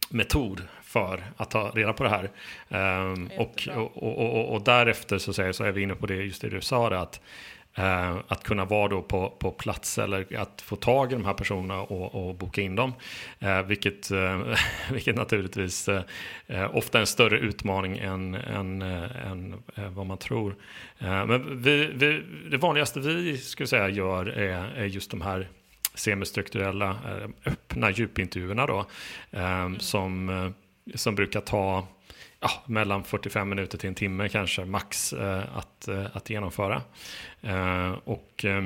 [0.09, 0.61] metod
[0.95, 2.29] för att ta reda på det här.
[3.11, 6.41] Um, och, och, och, och, därefter så, säger, så är vi inne på det, just
[6.41, 7.21] det du sa, det, att
[7.77, 11.33] Eh, att kunna vara då på, på plats eller att få tag i de här
[11.33, 12.93] personerna och, och boka in dem.
[13.39, 14.41] Eh, vilket, eh,
[14.91, 15.89] vilket naturligtvis
[16.73, 20.55] ofta är en större utmaning än, än, än vad man tror.
[20.99, 25.47] men vi, vi, det vanligaste vi skulle säga gör är, är just de här
[25.93, 26.97] semistrukturella
[27.45, 28.85] öppna djupintervjuerna då,
[29.31, 29.79] mm.
[29.79, 30.53] som,
[30.93, 31.87] som brukar ta
[32.39, 36.81] ja, mellan 45 minuter till en timme kanske max eh, att, eh, att genomföra.
[37.41, 38.65] Eh, och eh,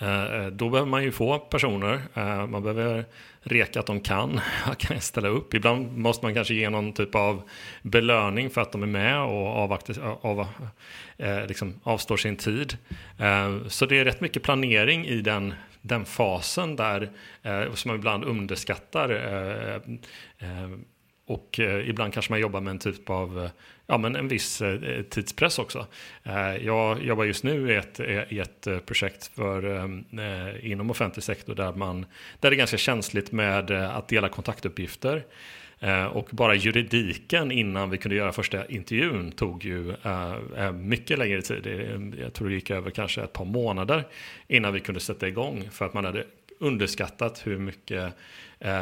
[0.00, 3.04] eh, då behöver man ju få personer, eh, man behöver
[3.40, 4.40] reka att de kan,
[4.78, 5.54] kan ställa upp.
[5.54, 7.42] Ibland måste man kanske ge någon typ av
[7.82, 10.46] belöning för att de är med och avvaktar, av,
[11.48, 12.76] liksom avstår sin tid.
[13.66, 17.10] Så det är rätt mycket planering i den, den fasen där,
[17.42, 19.74] eh, som man ibland underskattar eh,
[20.38, 20.70] eh,
[21.26, 23.50] och eh, ibland kanske man jobbar med en typ av,
[23.86, 25.86] ja men en viss eh, tidspress också.
[26.22, 31.54] Eh, jag jobbar just nu i ett, i ett projekt för, eh, inom offentlig sektor
[31.54, 32.06] där, man,
[32.40, 35.24] där det är ganska känsligt med att dela kontaktuppgifter.
[35.82, 41.18] Eh, och bara juridiken innan vi kunde göra första intervjun tog ju eh, eh, mycket
[41.18, 41.66] längre tid.
[42.20, 44.04] Jag tror det gick över kanske ett par månader
[44.48, 46.24] innan vi kunde sätta igång för att man hade
[46.58, 48.12] underskattat hur mycket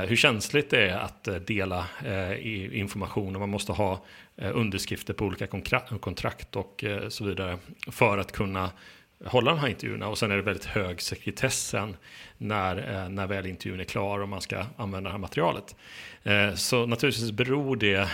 [0.06, 1.86] hur känsligt det är att dela
[2.72, 4.04] information och man måste ha
[4.36, 5.46] underskrifter på olika
[6.00, 7.58] kontrakt och så vidare
[7.90, 8.70] för att kunna
[9.24, 11.96] hålla de här intervjuerna och sen är det väldigt hög sekretess sen
[12.38, 15.76] när, eh, när väl intervjun är klar och man ska använda det här materialet.
[16.22, 18.08] Eh, så naturligtvis beror det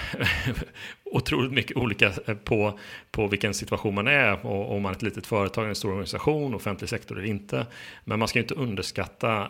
[1.04, 2.78] otroligt mycket olika eh, på,
[3.10, 6.54] på vilken situation man är och om man är ett litet företag, en stor organisation,
[6.54, 7.66] offentlig sektor eller inte.
[8.04, 9.44] Men man ska inte underskatta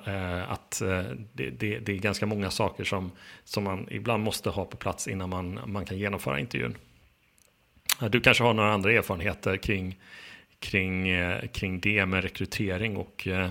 [0.49, 0.83] att
[1.33, 3.12] det, det, det, är ganska många saker som,
[3.45, 6.77] som man ibland måste ha på plats innan man, man kan genomföra intervjun.
[8.11, 9.99] Du kanske har några andra erfarenheter kring,
[10.64, 13.50] kring, eh, kring det med rekrytering och eh,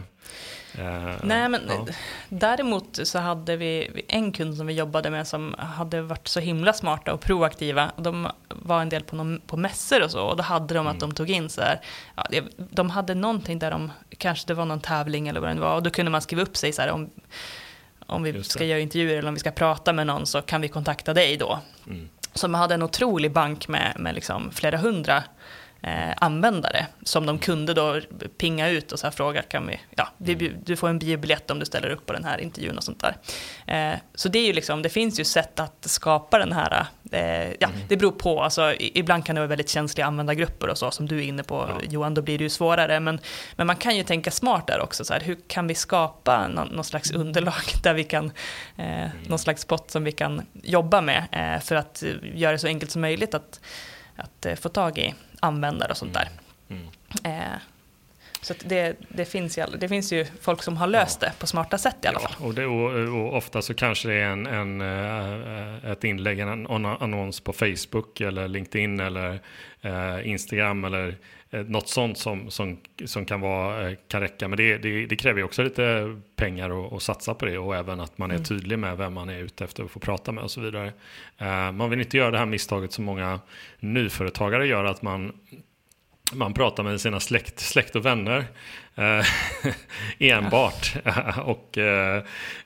[0.77, 1.85] Eh, Nej, men ja.
[2.29, 6.73] däremot så hade vi en kund som vi jobbade med som hade varit så himla
[6.73, 7.91] smarta och proaktiva.
[7.97, 10.87] De var en del på, någon, på mässor och så och då hade de mm.
[10.87, 11.81] att de tog in så här,
[12.15, 15.75] ja, de hade någonting där de, kanske det var någon tävling eller vad det var
[15.75, 17.09] och då kunde man skriva upp sig så här om,
[18.05, 20.67] om vi ska göra intervjuer eller om vi ska prata med någon så kan vi
[20.67, 21.59] kontakta dig då.
[21.87, 22.09] Mm.
[22.33, 25.23] Så man hade en otrolig bank med, med liksom flera hundra
[25.83, 27.99] eh, användare som de kunde då
[28.37, 30.55] pinga ut och så här fråga, kan vi, ja, mm.
[30.65, 33.15] du får en biobiljett om du ställer upp på den här intervjun och sånt där.
[33.67, 37.53] Eh, så det är ju liksom, det finns ju sätt att skapa den här, eh,
[37.59, 37.79] ja, mm.
[37.87, 41.17] det beror på, alltså, ibland kan det vara väldigt känsliga användargrupper och så som du
[41.17, 41.87] är inne på ja.
[41.89, 43.19] Johan, då blir det ju svårare, men,
[43.55, 46.67] men man kan ju tänka smart där också, så här, hur kan vi skapa någon,
[46.67, 48.25] någon slags underlag där vi kan,
[48.77, 49.09] eh, mm.
[49.27, 52.91] någon slags pott som vi kan jobba med eh, för att göra det så enkelt
[52.91, 53.59] som möjligt att,
[54.15, 56.29] att eh, få tag i användare och sånt där.
[56.69, 56.83] Mm.
[57.23, 57.41] Mm.
[57.41, 57.57] Eh,
[58.41, 61.27] så det, det, finns ju, det finns ju folk som har löst ja.
[61.27, 62.33] det på smarta sätt i alla fall.
[62.39, 66.67] och, det, och, och, ofta så kanske det är en, en, eh, ett inlägg, en
[66.67, 69.39] annons på Facebook eller LinkedIn eller
[69.81, 71.17] eh, Instagram eller
[71.61, 74.47] något sånt som, som, som kan, vara, kan räcka.
[74.47, 77.99] Men det, det, det kräver ju också lite pengar att satsa på det och även
[77.99, 78.45] att man är mm.
[78.45, 80.93] tydlig med vem man är ute efter att få prata med och så vidare.
[81.73, 83.39] man vill inte göra det här misstaget som många
[83.79, 85.33] nyföretagare gör, att man
[86.33, 88.45] man pratar med sina släkt, släkt och vänner eh,
[88.95, 89.25] Eh,
[90.19, 90.95] enbart.
[91.45, 92.17] och eh,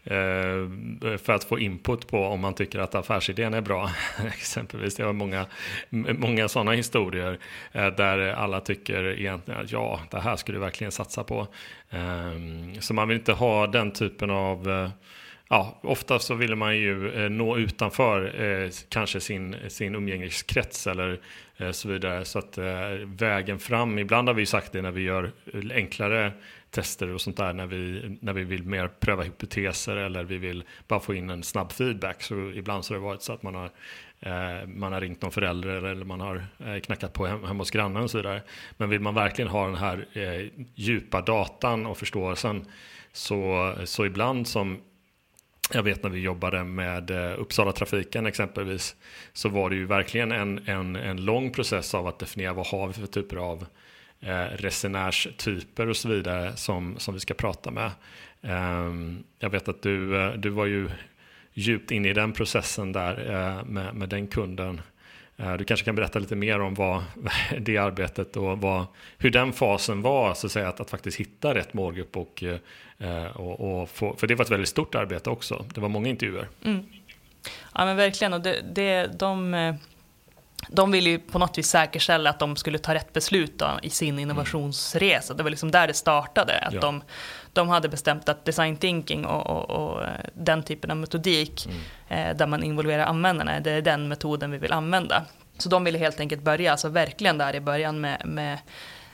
[0.03, 0.67] eh,
[1.17, 3.91] för att få input på om man tycker att affärsidén är bra.
[4.27, 5.45] Exempelvis, det har många,
[5.89, 7.39] många sådana historier
[7.71, 11.47] eh, där alla tycker egentligen att ja, det här skulle du verkligen satsa på.
[11.89, 14.89] Ehm, så man vill inte ha den typen av eh,
[15.49, 21.19] Ja, ofta så vill man ju eh, nå utanför eh, kanske sin, sin umgängeskrets eller
[21.58, 22.26] Eh, så vidare.
[22.26, 25.32] Så att eh, vägen fram, ibland har vi sagt det när vi gör
[25.72, 26.32] enklare
[26.70, 30.63] tester och sånt där, när vi, när vi vill mer pröva hypoteser eller vi vill
[30.88, 32.22] bara få in en snabb feedback.
[32.22, 33.70] Så ibland så har det varit så att man har
[34.20, 37.72] eh, man har ringt någon förälder eller man har eh, knackat på hem, hemma hos
[37.72, 38.41] grannen och så vidare.
[38.78, 42.65] Men vill man verkligen ha den här eh, djupa datan och förståelsen
[43.12, 44.82] så, så ibland som
[45.73, 48.95] jag vet när vi jobbade med eh, Uppsala trafiken exempelvis
[49.34, 52.88] så var det ju verkligen en, en, en lång process av att definiera vad har
[52.88, 53.65] vi för typer av
[54.19, 57.91] eh, resenärstyper och så vidare som, som vi ska prata med.
[58.41, 58.93] Eh,
[59.39, 60.89] jag vet att du, eh, du var ju
[61.53, 64.82] djupt inne i den processen där eh, med, med den kunden.
[65.38, 67.04] Eh, du kanske kan berätta lite mer om vad
[67.60, 68.86] det arbetet och vad,
[69.17, 72.43] hur den fasen var, så att, säga, att, att faktiskt hitta rätt målgrupp och
[73.00, 75.65] Eh, och, och få, för det var ett väldigt stort arbete också.
[75.73, 76.47] Det var många intervjuer.
[76.63, 76.86] Mm.
[77.73, 78.34] Ja men verkligen.
[78.34, 79.76] Och det, det, de, eh,
[80.69, 83.89] de ville ju på något vis säkerställa att de skulle ta rätt beslut då, i
[83.89, 85.34] sin innovationsresa.
[85.34, 86.60] Det var liksom där det startade.
[86.60, 86.80] Att ja.
[86.80, 87.04] de,
[87.58, 91.78] de hade bestämt att design thinking och, och, och eh, den typen av metodik mm.
[92.30, 95.26] eh, där man involverar användarna, det är den metoden vi vill använda.
[95.58, 98.60] Så de ville helt enkelt börja, alltså verkligen där i början med, med,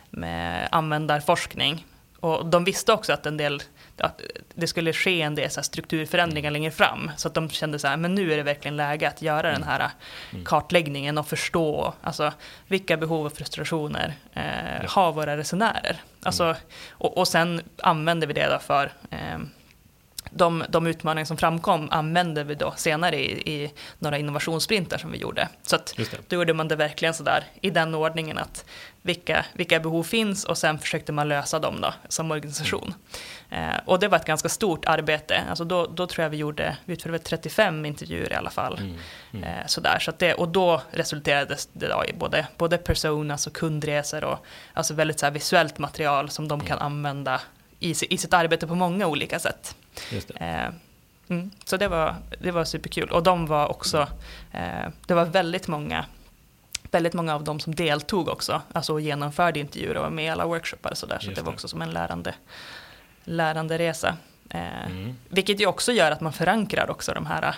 [0.09, 1.85] med användarforskning.
[2.19, 3.61] Och de visste också att en del
[3.97, 4.21] att
[4.53, 7.11] det skulle ske en del så strukturförändringar längre fram.
[7.17, 9.63] Så att de kände så här, men nu är det verkligen läge att göra den
[9.63, 9.89] här
[10.31, 10.45] mm.
[10.45, 12.33] kartläggningen och förstå alltså,
[12.67, 16.01] vilka behov och frustrationer eh, har våra resenärer.
[16.23, 16.55] Alltså,
[16.89, 19.39] och, och sen använder vi det för eh,
[20.31, 25.17] de, de utmaningar som framkom använde vi då senare i, i några innovationssprintar som vi
[25.17, 25.49] gjorde.
[25.61, 25.95] Så att
[26.27, 28.65] då gjorde man det verkligen sådär i den ordningen att
[29.05, 32.93] vilka, vilka behov finns och sen försökte man lösa dem då som organisation.
[33.49, 33.69] Mm.
[33.69, 35.43] Eh, och det var ett ganska stort arbete.
[35.49, 38.77] Alltså då, då tror jag vi gjorde, vi utförde 35 intervjuer i alla fall.
[38.77, 38.97] Mm.
[39.33, 39.43] Mm.
[39.43, 39.99] Eh, sådär.
[39.99, 44.93] Så det, och då resulterade det då i både, både personas och kundresor och alltså
[44.93, 47.41] väldigt så visuellt material som de kan använda
[47.79, 49.75] i, i sitt arbete på många olika sätt.
[50.35, 50.69] Eh,
[51.27, 53.09] mm, så det var, det var superkul.
[53.09, 54.07] Och de var också,
[54.51, 56.05] eh, det var väldigt många
[56.93, 60.45] väldigt många av dem som deltog också, alltså genomförde intervjuer och var med i alla
[60.45, 62.33] workshoppar och sådär, så, så det var också som en lärande,
[63.23, 64.17] lärande resa.
[64.49, 65.15] Eh, mm.
[65.29, 67.55] Vilket ju också gör att man förankrar också de här,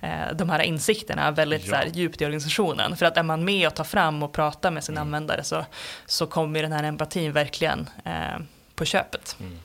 [0.00, 1.70] eh, de här insikterna väldigt ja.
[1.70, 2.96] så här, djupt i organisationen.
[2.96, 5.08] För att är man med och tar fram och pratar med sina mm.
[5.08, 5.66] användare så,
[6.06, 8.40] så kommer den här empatin verkligen eh,
[8.74, 9.36] på köpet.
[9.40, 9.58] Mm.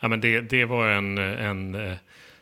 [0.00, 1.96] Ja, men det, det var en, en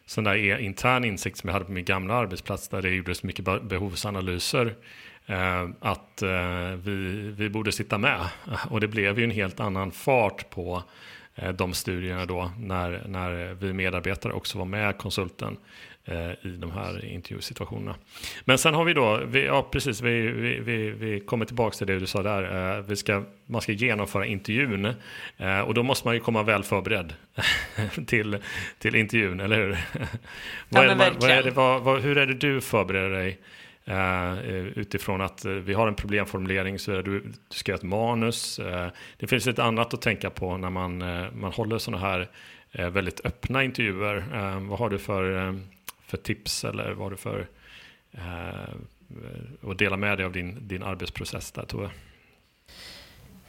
[0.07, 3.45] sån där intern insikt som jag hade på min gamla arbetsplats där det gjordes mycket
[3.63, 4.75] behovsanalyser.
[5.31, 6.95] Eh, att eh, vi,
[7.37, 8.29] vi borde sitta med.
[8.71, 10.83] Och det blev ju en helt annan fart på
[11.55, 15.57] de studierna då när, när vi medarbetare också var med konsulten
[16.05, 17.95] Eh, i de här intervjusituationerna.
[18.45, 21.87] Men sen har vi då, vi, ja precis, vi, vi, vi, vi kommer tillbaka till
[21.87, 22.77] det du sa där.
[22.77, 24.95] Eh, vi ska, man ska genomföra intervjun
[25.37, 27.15] eh, och då måste man ju komma väl förberedd
[28.07, 28.39] till,
[28.79, 29.79] till intervjun, eller hur?
[30.69, 33.39] vad är man, vad är det, vad, hur är det du förbereder dig?
[33.89, 34.39] Uh,
[34.77, 38.59] utifrån att uh, vi har en problemformulering så är du, du ska göra ett manus.
[38.59, 40.99] Uh, det finns lite annat att tänka på när man,
[41.41, 42.29] man håller sådana här
[42.91, 44.25] väldigt öppna intervjuer.
[44.69, 45.55] vad har du för
[46.07, 47.47] för tips eller vad du för
[49.63, 51.91] att dela med dig av din, din arbetsprocess där Tove?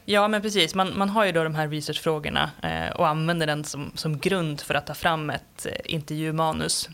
[0.05, 0.75] Ja, men precis.
[0.75, 4.61] Man, man har ju då de här researchfrågorna eh, och använder den som, som grund
[4.61, 6.89] för att ta fram ett eh, intervjumanus.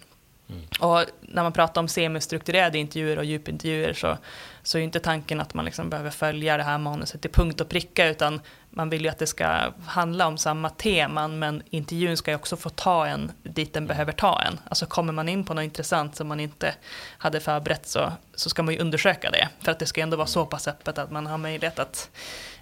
[0.49, 0.61] Mm.
[0.79, 4.17] Och när man pratar om semistrukturerade intervjuer och djupintervjuer så,
[4.63, 7.69] så är inte tanken att man liksom behöver följa det här manuset till punkt och
[7.69, 12.31] pricka utan man vill ju att det ska handla om samma teman men intervjun ska
[12.31, 14.59] ju också få ta en dit den behöver ta en.
[14.69, 16.75] Alltså kommer man in på något intressant som man inte
[17.17, 19.49] hade förberett så, så ska man ju undersöka det.
[19.61, 22.09] För att det ska ändå vara så pass öppet att man har möjlighet att,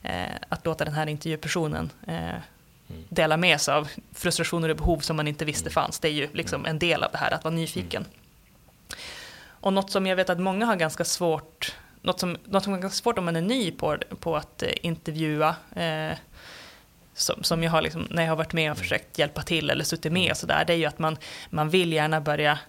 [0.02, 2.40] eh, att låta den här intervjupersonen eh,
[3.10, 6.00] dela med sig av frustrationer och behov som man inte visste fanns.
[6.00, 8.06] Det är ju liksom en del av det här, att vara nyfiken.
[9.48, 11.76] Och något som jag vet att många har ganska svårt
[12.06, 14.70] något som, något som är ganska svårt om man är ny på, på att eh,
[14.82, 16.18] intervjua, eh,
[17.14, 19.84] som, som jag har liksom, när jag har varit med och försökt hjälpa till eller
[19.84, 21.18] suttit med och sådär, det är ju att man,
[21.50, 22.60] man vill gärna börja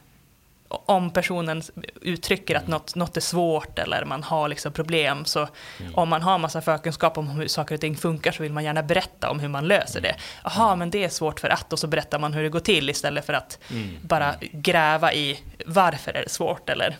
[0.87, 1.63] om personen
[2.01, 5.49] uttrycker att något, något är svårt eller man har liksom problem, så
[5.81, 5.95] mm.
[5.95, 8.83] om man har massa förkunskap om hur saker och ting funkar så vill man gärna
[8.83, 10.17] berätta om hur man löser det.
[10.45, 10.79] Jaha, mm.
[10.79, 13.27] men det är svårt för att, och så berättar man hur det går till istället
[13.27, 13.89] för att mm.
[14.03, 16.97] bara gräva i varför är det svårt eller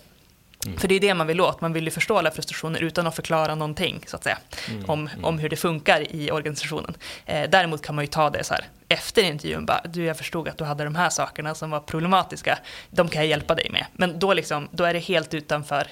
[0.67, 0.79] Mm.
[0.79, 3.17] För det är det man vill åt, man vill ju förstå alla frustrationer utan att
[3.17, 4.39] förklara någonting så att säga,
[4.71, 4.85] mm.
[4.91, 5.25] Om, mm.
[5.25, 6.95] om hur det funkar i organisationen.
[7.27, 10.49] Eh, däremot kan man ju ta det så här efter intervjun, bara, du jag förstod
[10.49, 12.59] att du hade de här sakerna som var problematiska,
[12.91, 13.87] de kan jag hjälpa dig med.
[13.93, 15.87] Men då, liksom, då är det helt utanför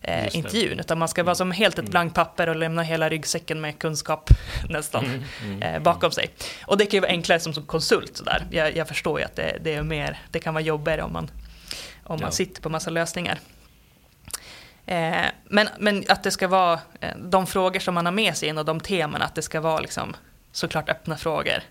[0.00, 1.90] eh, intervjun, utan man ska vara som helt ett mm.
[1.90, 4.30] blankt papper och lämna hela ryggsäcken med kunskap
[4.68, 5.22] nästan mm.
[5.42, 5.62] Mm.
[5.62, 6.30] eh, bakom sig.
[6.66, 8.46] Och det kan ju vara enklare som, som konsult sådär.
[8.50, 11.30] Jag, jag förstår ju att det, det, är mer, det kan vara jobbigare om man,
[12.02, 13.38] om man sitter på massa lösningar.
[14.86, 18.48] Eh, men, men att det ska vara eh, de frågor som man har med sig
[18.48, 20.16] in och de teman, att det ska vara liksom,
[20.54, 21.62] såklart öppna frågor.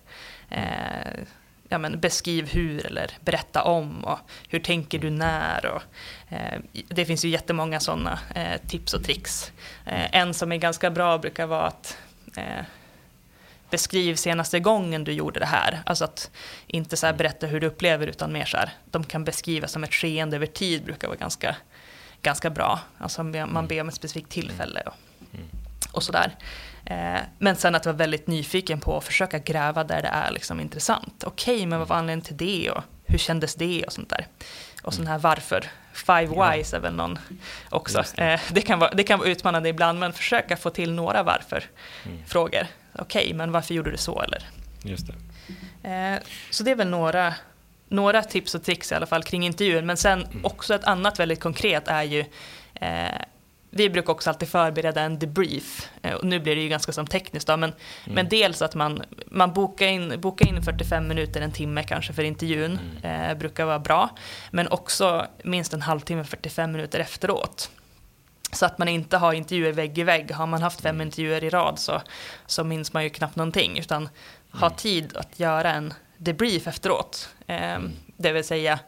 [0.49, 1.23] Eh,
[1.69, 4.19] ja, men beskriv hur eller berätta om och
[4.49, 5.65] hur tänker du när.
[5.65, 5.81] Och,
[6.29, 9.51] eh, det finns ju jättemånga sådana eh, tips och tricks.
[9.85, 11.97] Eh, en som är ganska bra brukar vara att
[12.37, 12.65] eh,
[13.69, 15.81] beskriv senaste gången du gjorde det här.
[15.85, 16.31] Alltså att
[16.67, 19.93] inte så berätta hur du upplever utan mer så här, de kan beskriva som ett
[19.93, 21.55] skeende över tid brukar vara ganska
[22.21, 22.79] ganska bra.
[22.97, 24.93] Alltså man ber om ett specifikt tillfälle och,
[25.33, 25.47] mm.
[25.91, 26.35] och sådär.
[26.85, 30.59] Eh, men sen att vara väldigt nyfiken på att försöka gräva där det är liksom
[30.59, 31.23] intressant.
[31.23, 34.27] Okej, okay, men vad var anledningen till det och hur kändes det och sånt där.
[34.83, 35.65] Och sån här varför.
[35.93, 37.19] Five whys är väl någon
[37.69, 38.03] också.
[38.15, 38.23] Det.
[38.23, 38.61] Eh, det.
[38.61, 42.59] kan vara, det kan vara utmanande ibland, men försöka få till några varför-frågor.
[42.59, 42.67] Mm.
[42.93, 44.21] Okej, okay, men varför gjorde du så?
[44.21, 44.43] Eller?
[44.83, 45.13] Just det.
[45.89, 46.19] Eh,
[46.49, 47.33] så det är väl några
[47.87, 49.85] några tips och tricks i alla fall kring intervjun.
[49.85, 50.45] Men sen mm.
[50.45, 52.25] också ett annat väldigt konkret är ju
[53.75, 55.89] vi brukar också alltid förbereda en debrief.
[56.01, 58.15] Eh, och nu blir det ju ganska som tekniskt då, men, mm.
[58.15, 62.23] men dels att man, man bokar, in, bokar in 45 minuter, en timme kanske för
[62.23, 63.31] intervjun, mm.
[63.31, 64.09] eh, brukar vara bra.
[64.51, 67.71] Men också minst en halvtimme, 45 minuter efteråt.
[68.51, 70.31] Så att man inte har intervjuer vägg i vägg.
[70.31, 71.07] Har man haft fem mm.
[71.07, 72.01] intervjuer i rad så,
[72.45, 73.79] så minns man ju knappt någonting.
[73.79, 74.09] Utan
[74.51, 74.77] ha mm.
[74.77, 77.29] tid att göra en debrief efteråt.
[77.47, 77.79] Eh.
[78.17, 78.79] Det vill säga,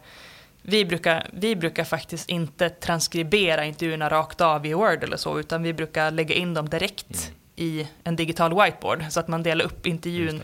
[0.67, 5.63] vi brukar, vi brukar faktiskt inte transkribera intervjuerna rakt av i Word eller så, utan
[5.63, 7.35] vi brukar lägga in dem direkt mm.
[7.55, 10.41] i en digital whiteboard, så att man delar upp intervjun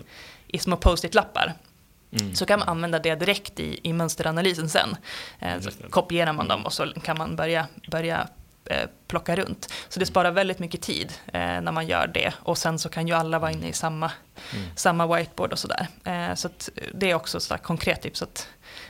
[0.48, 1.54] i små post-it-lappar.
[2.12, 2.36] Mm.
[2.36, 4.96] Så kan man använda det direkt i, i mönsteranalysen sen.
[5.40, 6.66] Eh, så kopierar man dem mm.
[6.66, 8.28] och så kan man börja, börja
[9.08, 9.74] plocka runt.
[9.90, 12.34] Så det sparar väldigt mycket tid eh, när man gör det.
[12.40, 14.12] Och sen så kan ju alla vara inne i samma,
[14.54, 14.66] mm.
[14.76, 15.88] samma whiteboard och sådär.
[16.04, 16.50] Eh, så
[16.94, 18.48] det är också ett konkret tips att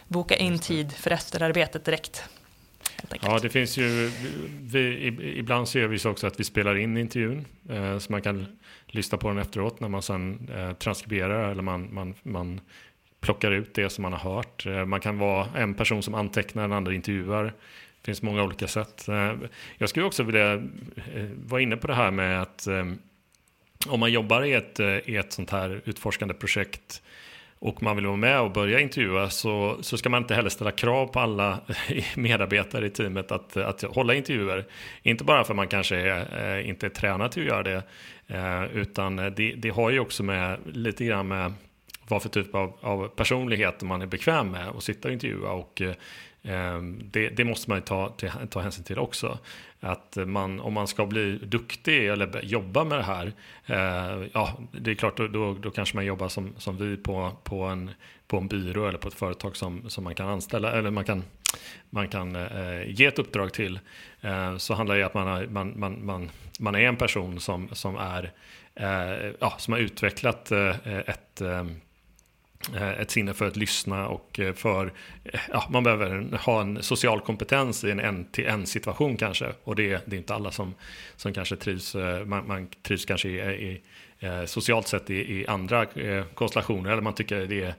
[0.07, 2.23] boka in tid för efterarbetet direkt.
[3.21, 4.11] Ja, det finns ju,
[4.61, 5.07] vi,
[5.37, 8.45] ibland så gör vi så också att vi spelar in intervjun eh, så man kan
[8.87, 12.61] lyssna på den efteråt när man sen eh, transkriberar eller man, man, man
[13.21, 14.65] plockar ut det som man har hört.
[14.65, 17.53] Eh, man kan vara en person som antecknar, en andra intervjuar.
[18.01, 19.07] Det finns många olika sätt.
[19.07, 19.33] Eh,
[19.77, 22.85] jag skulle också vilja eh, vara inne på det här med att eh,
[23.87, 27.01] om man jobbar i ett, i ett sånt här utforskande projekt
[27.59, 30.71] och man vill vara med och börja intervjua så, så ska man inte heller ställa
[30.71, 31.59] krav på alla
[32.15, 34.65] medarbetare i teamet att, att hålla intervjuer.
[35.03, 37.83] Inte bara för att man kanske är, inte är tränad till att göra det,
[38.73, 41.53] utan det, det har ju också med lite grann med
[42.07, 45.51] vad för typ av, av personlighet man är bekväm med att sitta och intervjua.
[45.51, 45.81] Och,
[46.43, 48.13] Ehm, det, det, måste man ju ta,
[48.49, 49.37] ta hänsyn till också.
[49.79, 53.33] Att man, om man ska bli duktig eller jobba med det här,
[53.65, 57.31] eh, ja, det är klart, då, då, då, kanske man jobbar som, som vi på,
[57.43, 57.91] på, en,
[58.27, 61.23] på en byrå eller på ett företag som, som man kan anställa, eller man kan,
[61.89, 63.79] man kan eh, ge ett uppdrag till.
[64.21, 66.29] Eh, så handlar det om att man, har, man, man, man,
[66.59, 68.31] man är en person som, som, är,
[68.75, 71.65] eh, ja, som har utvecklat eh, ett eh,
[72.75, 74.93] Eh, ett sinne för att lyssna och eh, för,
[75.23, 79.47] eh, ja, man behöver ha en social kompetens i en en-till-en situation kanske.
[79.63, 80.73] Och det, det är inte alla som,
[81.15, 81.95] som kanske trivs,
[82.25, 83.81] man, man trivs kanske i, i
[84.23, 87.73] Eh, socialt sett i, i andra eh, konstellationer, eller man tycker det är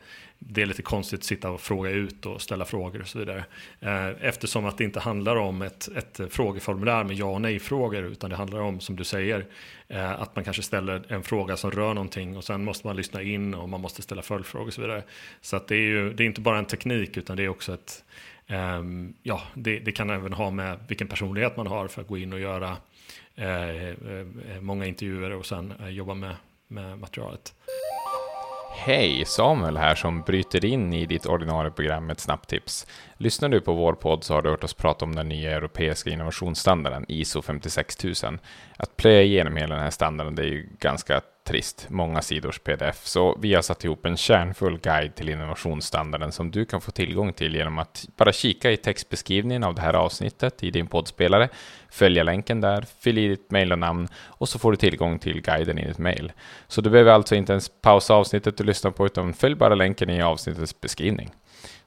[0.49, 3.45] det är lite konstigt att sitta och fråga ut och ställa frågor och så vidare.
[3.80, 8.30] Eh, eftersom att det inte handlar om ett, ett frågeformulär med ja och nej-frågor utan
[8.30, 9.47] det handlar om, som du säger,
[9.88, 13.22] eh, att man kanske ställer en fråga som rör någonting och sen måste man lyssna
[13.22, 15.03] in och man måste ställa följdfrågor och så vidare.
[15.40, 17.74] Så att det är ju det är inte bara en teknik utan det är också
[17.74, 18.05] ett,
[18.47, 22.18] ehm, ja, det, det kan även ha med vilken personlighet man har för att gå
[22.18, 22.76] in och göra
[23.34, 23.88] Eh, eh,
[24.50, 26.36] eh, många intervjuer och sen jobba med,
[26.68, 27.54] med materialet.
[28.74, 32.86] Hej, Samuel här som bryter in i ditt ordinarie program med ett snabbt tips.
[33.16, 36.10] Lyssnar du på vår podd så har du hört oss prata om den nya europeiska
[36.10, 38.38] innovationsstandarden ISO 56000.
[38.76, 43.07] Att plöja igenom hela den här standarden det är ju ganska trist, många sidors pdf.
[43.07, 47.32] Så vi har satt ihop en kärnfull guide till innovationsstandarden som du kan få tillgång
[47.32, 51.49] till genom att bara kika i textbeskrivningen av det här avsnittet i din poddspelare,
[51.90, 55.40] följa länken där, fyll i ditt mejl och namn och så får du tillgång till
[55.40, 56.32] guiden i ditt mejl.
[56.68, 60.11] Så du behöver alltså inte ens pausa avsnittet du lyssnar på utan följ bara länken
[60.11, 61.30] i avsnittets beskrivning.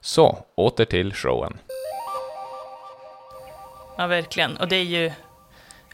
[0.00, 1.58] Så, åter till showen.
[3.98, 4.56] Ja, verkligen.
[4.56, 5.12] Och det är ju,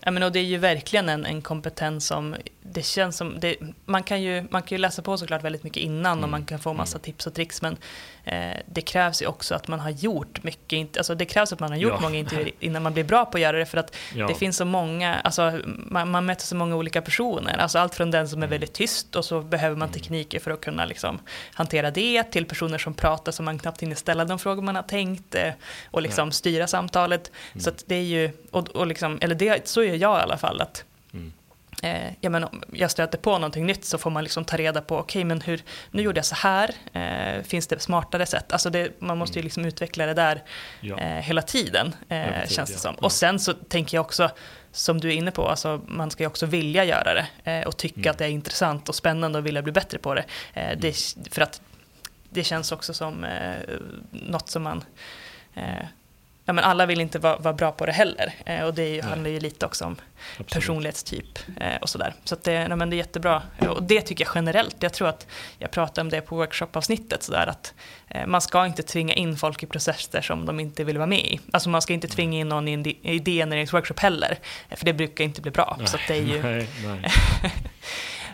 [0.04, 3.56] jag menar, och det är ju verkligen en, en kompetens som det känns som, det,
[3.84, 6.24] man, kan ju, man kan ju läsa på såklart väldigt mycket innan mm.
[6.24, 7.02] och man kan få massa mm.
[7.02, 7.76] tips och tricks men
[8.24, 11.70] eh, det krävs ju också att man har gjort mycket, alltså det krävs att man
[11.70, 12.00] har gjort ja.
[12.00, 14.26] många intervjuer innan man blir bra på att göra det för att ja.
[14.26, 18.10] det finns så många, alltså man, man, möter så många olika personer, alltså allt från
[18.10, 18.50] den som är mm.
[18.50, 20.00] väldigt tyst och så behöver man mm.
[20.00, 21.18] tekniker för att kunna liksom
[21.52, 24.82] hantera det till personer som pratar som man knappt hinner ställa de frågor man har
[24.82, 25.52] tänkt eh,
[25.90, 26.32] och liksom ja.
[26.32, 27.30] styra samtalet.
[27.58, 30.38] Så att det är ju, och, och liksom, eller det, så gör jag i alla
[30.38, 30.84] fall, att
[31.14, 31.32] mm
[31.82, 34.80] eh, ja, men om jag stöter på någonting nytt så får man liksom ta reda
[34.80, 38.52] på, okej okay, men hur, nu gjorde jag så här, eh, finns det smartare sätt?
[38.52, 39.44] Alltså det, man måste ju mm.
[39.44, 40.42] liksom utveckla det där
[40.80, 40.98] ja.
[40.98, 42.94] eh, hela tiden, eh, känns det som.
[42.98, 43.04] Ja.
[43.04, 44.30] Och sen så tänker jag också,
[44.72, 47.76] som du är inne på, alltså man ska ju också vilja göra det eh, och
[47.76, 48.10] tycka mm.
[48.10, 50.24] att det är intressant och spännande och vilja bli bättre på det.
[50.54, 51.24] Eh, det mm.
[51.30, 51.60] för att
[52.30, 53.54] det känns också som eh,
[54.10, 54.84] något som man
[56.44, 58.34] ja, men alla vill inte vara, vara bra på det heller.
[58.46, 59.96] Eh, och det handlar ju lite också om
[60.30, 60.52] Absolut.
[60.52, 62.14] personlighetstyp eh, och sådär.
[62.24, 63.42] Så att det, ja, men det är jättebra.
[63.68, 64.76] Och det tycker jag generellt.
[64.80, 65.26] Jag tror att
[65.58, 67.74] jag pratade om det på workshopavsnittet sådär att
[68.08, 71.24] eh, man ska inte tvinga in folk i processer som de inte vill vara med
[71.26, 71.40] i.
[71.50, 74.38] Alltså man ska inte tvinga in någon i en idégenereringsworkshop heller.
[74.68, 75.76] Eh, för det brukar inte bli bra.
[75.78, 76.42] Nej, så det är ju...
[76.42, 77.12] Nej, nej.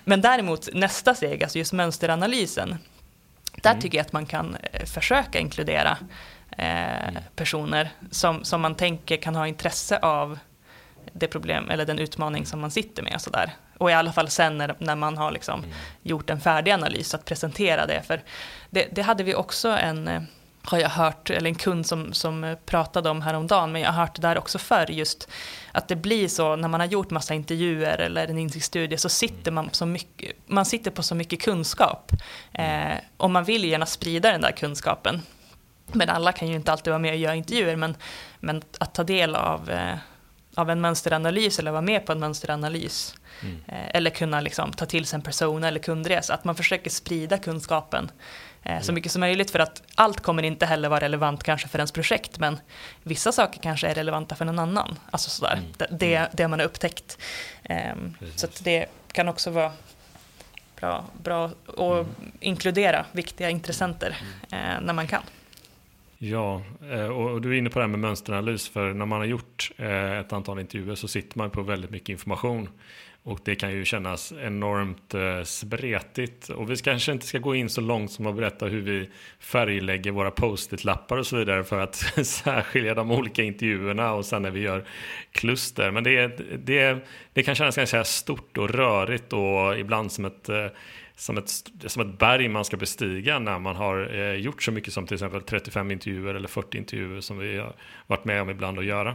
[0.05, 2.79] men däremot nästa steg, alltså just mönsteranalysen.
[3.63, 3.83] Där mm.
[3.83, 5.99] tycker jag att man kan eh, försöka inkludera
[6.59, 10.39] eh, personer som, som man tänker kan ha intresse av
[11.13, 13.15] det problem eller den utmaning som man sitter med.
[13.15, 13.51] Och, så där.
[13.79, 15.77] och i alla fall sen när, när man har liksom mm.
[16.03, 18.03] gjort en färdig analys, att presentera det.
[18.03, 18.23] För
[18.71, 20.23] det, det hade vi också en, eh,
[20.63, 24.15] har jag hört, eller en kund som, som pratade om häromdagen, men jag har hört
[24.15, 25.29] det där också förr, just
[25.73, 29.51] att det blir så när man har gjort massa intervjuer eller en insiktsstudie så sitter
[29.51, 32.13] man, så mycket, man sitter på så mycket kunskap.
[32.53, 35.23] Eh, och man vill gärna sprida den där kunskapen.
[35.93, 37.97] Men alla kan ju inte alltid vara med och göra intervjuer, men,
[38.41, 39.95] men att ta del av, eh,
[40.55, 43.57] av en mönsteranalys eller vara med på en mönsteranalys mm.
[43.66, 47.39] eh, eller kunna liksom, ta till sig en person eller kundresa, att man försöker sprida
[47.39, 48.11] kunskapen
[48.62, 48.82] eh, mm.
[48.82, 51.93] så mycket som möjligt för att allt kommer inte heller vara relevant kanske för ens
[51.93, 52.61] projekt, men
[53.03, 55.72] vissa saker kanske är relevanta för någon annan, alltså sådär, mm.
[55.76, 56.30] det, det, mm.
[56.32, 57.18] det man har upptäckt.
[57.62, 59.72] Ehm, så det kan också vara
[60.80, 62.07] bra, bra att mm.
[62.41, 64.16] inkludera viktiga intressenter
[64.51, 64.64] mm.
[64.76, 65.22] eh, när man kan.
[66.21, 69.27] Ja, eh, och du är inne på det här med mönsteranalys, för när man har
[69.27, 72.69] gjort eh, ett antal intervjuer så sitter man på väldigt mycket information.
[73.23, 76.49] och det kan ju kännas enormt eh, spretigt.
[76.49, 79.09] Och vi kanske inte ska gå in så långt som att berätta hur vi
[79.39, 81.95] färglägger våra post-it-lappar och så vidare för att
[82.27, 84.85] särskilja de olika intervjuerna och sen när vi gör
[85.33, 85.91] kluster.
[85.91, 86.27] Men det,
[86.59, 86.99] det,
[87.33, 90.49] det kan kännas ganska stort och rörigt och ibland som ett
[91.19, 91.51] som ett,
[91.87, 95.14] som ett berg man ska bestiga när man har eh, gjort så mycket som till
[95.14, 97.75] exempel 35 intervjuer eller 40 intervjuer som vi har
[98.07, 99.14] varit med om ibland att göra.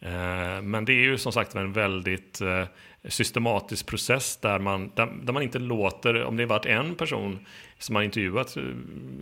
[0.00, 2.64] Eh, men det är ju som sagt en väldigt eh,
[3.04, 7.46] systematisk process där man, där, där, man inte låter, om det varit en person
[7.78, 8.62] som har intervjuat, eh,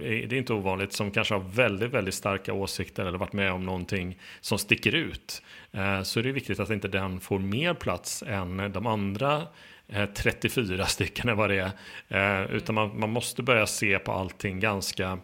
[0.01, 3.65] det är inte ovanligt, som kanske har väldigt, väldigt starka åsikter eller varit med om
[3.65, 5.43] någonting som sticker ut,
[5.73, 9.43] eh, så är det viktigt att inte den får mer plats än de andra
[9.89, 11.73] Eh, 34 stycken eller vad det
[12.09, 12.43] är.
[12.43, 15.19] Eh, utan man, man måste börja se på allting ganska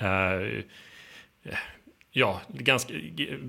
[0.00, 0.62] eh,
[2.14, 2.94] Ja, ganska,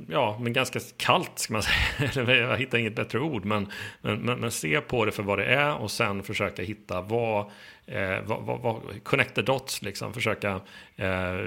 [0.09, 1.63] ja, men ganska kallt ska man
[2.13, 2.35] säga.
[2.35, 3.45] Jag hittar inget bättre ord.
[3.45, 3.67] Men,
[4.01, 7.45] men, men, men, se på det för vad det är och sen försöka hitta vad,
[7.85, 10.13] eh, vad, vad, vad connect the dots, liksom.
[10.13, 10.61] Försöka
[10.95, 11.37] eh,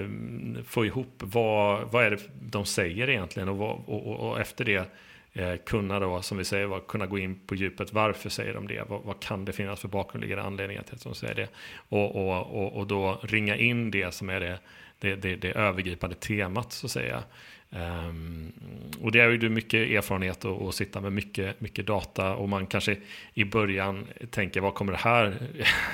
[0.65, 4.65] få ihop vad, vad är det de säger egentligen och, vad, och, och, och efter
[4.65, 4.91] det
[5.37, 7.93] eh, kunna då, som vi säger, kunna gå in på djupet.
[7.93, 8.89] Varför säger de det?
[8.89, 11.47] Vad, vad kan det finnas för bakomliggande anledningar till att de säger det?
[11.89, 14.59] Och, och, och, och då ringa in det som är det
[14.99, 17.23] det, det, det övergripande temat så att säga.
[17.69, 18.53] Um,
[19.01, 22.67] och det är ju mycket erfarenhet och, och sitta med mycket, mycket data och man
[22.67, 22.97] kanske
[23.33, 25.37] i början tänker vad kommer det här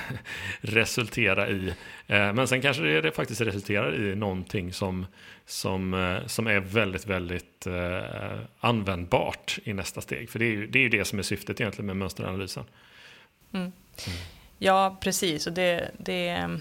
[0.60, 1.68] resultera i?
[1.68, 1.72] Uh,
[2.06, 5.06] men sen kanske det, det, faktiskt resulterar i någonting som,
[5.46, 10.30] som, uh, som är väldigt, väldigt uh, användbart i nästa steg.
[10.30, 12.64] För det är ju det, är det som är syftet egentligen med mönsteranalysen.
[13.52, 13.62] Mm.
[13.62, 13.72] Mm.
[14.58, 15.46] Ja, precis.
[15.46, 16.58] Och det, det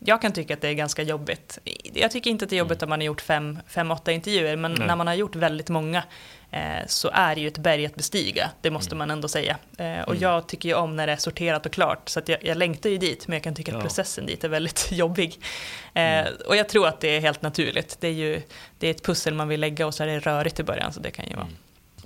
[0.00, 1.58] jag kan tycka att det är ganska jobbigt.
[1.94, 2.86] Jag tycker inte att det är jobbigt mm.
[2.86, 4.86] om man har gjort fem, fem åtta intervjuer, men Nej.
[4.86, 6.02] när man har gjort väldigt många
[6.50, 8.98] eh, så är det ju ett berg att bestiga, det måste mm.
[8.98, 9.56] man ändå säga.
[9.78, 10.22] Eh, och mm.
[10.22, 12.98] jag tycker ju om när det är sorterat och klart, så jag, jag längtar ju
[12.98, 13.78] dit, men jag kan tycka ja.
[13.78, 15.38] att processen dit är väldigt jobbig.
[15.94, 16.34] Eh, mm.
[16.46, 17.96] och jag tror att det är helt naturligt.
[18.00, 18.42] Det är ju
[18.78, 21.00] det är ett pussel man vill lägga och så är det rörigt i början, så
[21.00, 21.56] det kan ju vara mm.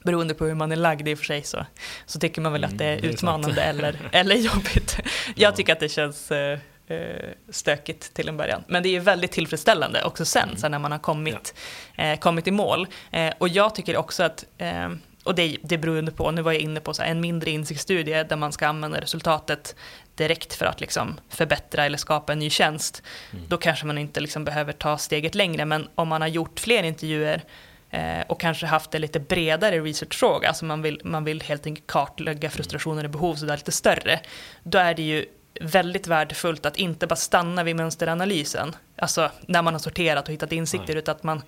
[0.03, 1.66] beroende på hur man är lagd i och för sig så,
[2.07, 4.99] så tycker man väl att det är mm, utmanande eller, eller jobbigt.
[5.36, 8.64] Jag tycker att det känns eh, eh, stökigt till en början.
[8.68, 10.57] Men det är väldigt tillfredsställande också sen, mm.
[10.57, 11.55] sen när man har kommit,
[11.97, 12.05] ja.
[12.05, 12.87] eh, kommit i mål.
[13.11, 14.89] Eh, och jag tycker också att eh,
[15.24, 18.37] och det, det beror på, nu var jag inne på så en mindre insiktsstudie där
[18.37, 19.76] man ska använda resultatet
[20.14, 23.03] direkt för att liksom förbättra eller skapa en ny tjänst.
[23.32, 23.45] Mm.
[23.49, 26.82] Då kanske man inte liksom behöver ta steget längre, men om man har gjort fler
[26.82, 27.43] intervjuer
[27.91, 31.87] eh, och kanske haft en lite bredare researchfråga, alltså man vill, man vill helt enkelt
[31.87, 34.20] kartlägga frustrationer och behov så det är lite större,
[34.62, 35.26] då är det ju
[35.61, 40.52] väldigt värdefullt att inte bara stanna vid mönsteranalysen, alltså när man har sorterat och hittat
[40.52, 40.98] insikter, Nej.
[40.98, 41.42] utan att man,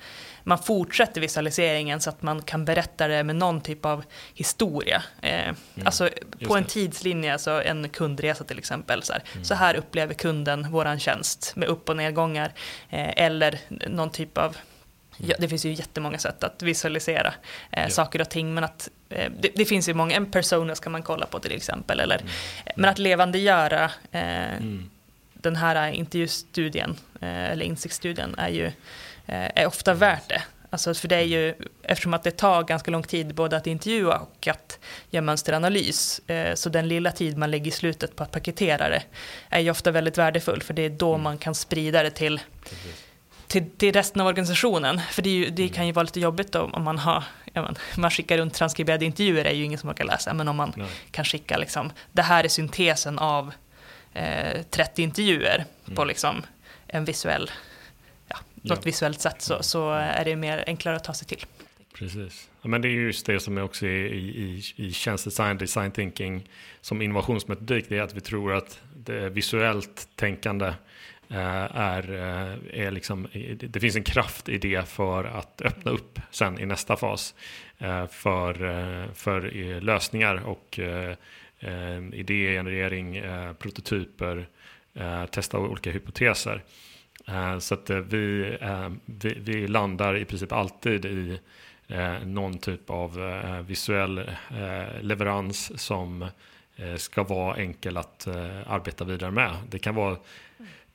[0.45, 4.05] man fortsätter visualiseringen så att man kan berätta det med någon typ av
[4.35, 5.03] historia.
[5.23, 5.57] Eh, mm.
[5.85, 6.09] Alltså
[6.47, 9.45] på en tidslinje, alltså en kundresa till exempel, så här, mm.
[9.45, 12.53] så här upplever kunden våran tjänst med upp och nedgångar,
[12.91, 14.57] eh, eller någon typ av
[15.17, 17.35] Ja, det finns ju jättemånga sätt att visualisera
[17.71, 17.91] eh, ja.
[17.91, 21.03] saker och ting, men att eh, det, det, finns ju många, en persona ska man
[21.03, 22.33] kolla på till exempel, eller, mm.
[22.77, 24.91] men att levandegöra eh, mm.
[25.33, 28.67] den här intervjustudien, eh, eller insiktsstudien, är ju
[29.27, 29.99] eh, är ofta mm.
[29.99, 30.43] värt det.
[30.71, 34.19] Alltså för det är ju, eftersom att det tar ganska lång tid både att intervjua
[34.19, 34.79] och att
[35.11, 39.03] göra mönsteranalys, eh, så den lilla tid man lägger i slutet på att paketera det
[39.49, 41.23] är ju ofta väldigt värdefull, för det är då mm.
[41.23, 43.06] man kan sprida det till Precis
[43.47, 45.01] till, till resten av organisationen.
[45.11, 45.75] För det, ju, det mm.
[45.75, 49.45] kan ju vara lite jobbigt då, om man har, men, man skickar runt transkriberade intervjuer
[49.45, 50.89] är ju ingen som orkar läsa, men om man Nej.
[51.11, 53.53] kan skicka liksom, det här är syntesen av
[54.15, 55.97] eh, 30 intervjuer mm.
[55.97, 56.43] på liksom
[56.87, 57.51] en visuell,
[58.29, 58.83] ja, något ja.
[58.85, 61.45] visuellt sätt så, så är det mer enklare att ta sig till.
[61.95, 62.49] Precis.
[62.63, 66.49] Ja, men det är just det som är också i, i, i tjänstedesign, design thinking
[66.81, 70.73] som innovationsmetodik, det är att vi tror att det visuellt tänkande
[71.29, 73.29] Eh, är, eh, är liksom,
[73.61, 77.35] det finns en kraft i det för att öppna upp sen i nästa fas
[77.79, 78.55] eh, för,
[79.15, 79.41] för
[79.81, 80.81] lösningar och
[82.13, 83.23] idégenerering,
[83.59, 84.47] prototyper,
[85.31, 86.63] testa olika hypoteser.
[87.59, 88.57] Så att vi,
[89.05, 91.41] vi, vi landar i princip alltid i
[92.25, 93.19] någon typ av
[93.67, 94.31] visuell
[95.01, 96.29] leverans som
[96.97, 98.27] ska vara enkel att
[98.67, 99.57] arbeta vidare med.
[99.69, 100.17] Det kan vara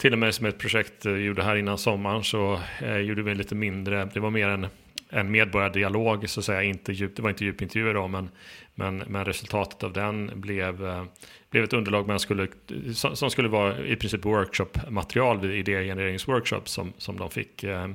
[0.02, 3.36] till och med som ett projekt vi gjorde här innan sommaren så eh, gjorde vi
[3.36, 4.68] lite mindre, det var mer en,
[5.10, 8.30] en medborgardialog så att säga, inte djup, det var inte djupintervjuer då men,
[8.76, 11.04] men, men resultatet av den blev, eh,
[11.50, 12.48] blev ett underlag man skulle,
[12.94, 17.90] som, som skulle vara i princip workshopmaterial vid idégenereringsworkshop som, som de fick eh,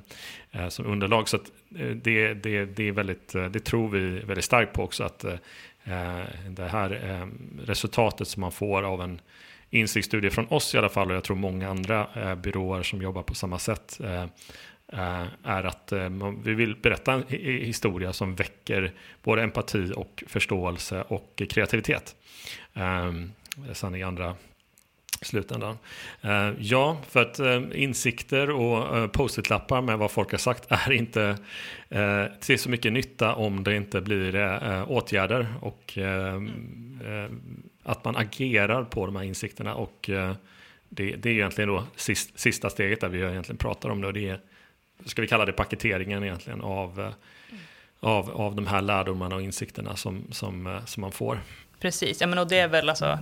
[0.53, 1.29] eh som underlag.
[1.29, 4.83] Så att, eh, det, det, det, är väldigt, eh, det tror vi väldigt starkt på
[4.83, 5.25] också att
[6.49, 7.29] det här
[7.67, 9.21] resultatet som man får av en
[9.77, 13.35] insiktsstudie från oss i alla fall och jag tror många andra byråer som jobbar på
[13.35, 14.01] samma sätt
[15.43, 15.93] är att
[16.45, 22.16] vi vill berätta en historia som väcker både empati och förståelse och kreativitet.
[23.72, 24.37] Sen i andra
[25.20, 25.79] slutändan.
[26.59, 27.41] Ja, för att
[27.74, 31.37] insikter och post-it-lappar med vad folk har sagt är inte
[32.41, 35.99] till så mycket nytta om det inte blir åtgärder och
[37.87, 39.74] att man agerar på de här insikterna.
[39.74, 40.11] Och
[40.89, 44.07] det, det, är egentligen då sist, sista steget där vi egentligen pratar om det.
[44.07, 44.41] Och det är,
[45.05, 47.12] ska vi kalla det paketeringen egentligen av, mm.
[48.01, 51.41] av, av de här lärdomarna och insikterna som, som, som man får.
[51.80, 53.18] Precis, ja, men och det är väl alltså,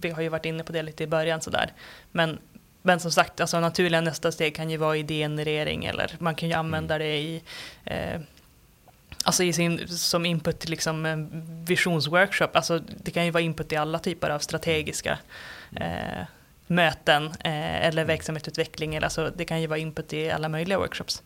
[0.00, 1.72] vi har ju varit inne på det lite i början sådär.
[2.12, 2.38] Men,
[2.82, 6.54] men som sagt, alltså naturliga nästa steg kan ju vara idégenerering eller man kan ju
[6.54, 7.06] använda mm.
[7.06, 7.42] det i
[7.84, 8.20] eh,
[9.24, 11.28] Alltså i sin, som input till liksom
[11.66, 15.18] visionsworkshop, alltså det kan ju vara input i alla typer av strategiska
[15.76, 16.24] eh,
[16.66, 18.06] möten eh, eller mm.
[18.06, 21.22] verksamhetsutveckling, eller alltså det kan ju vara input i alla möjliga workshops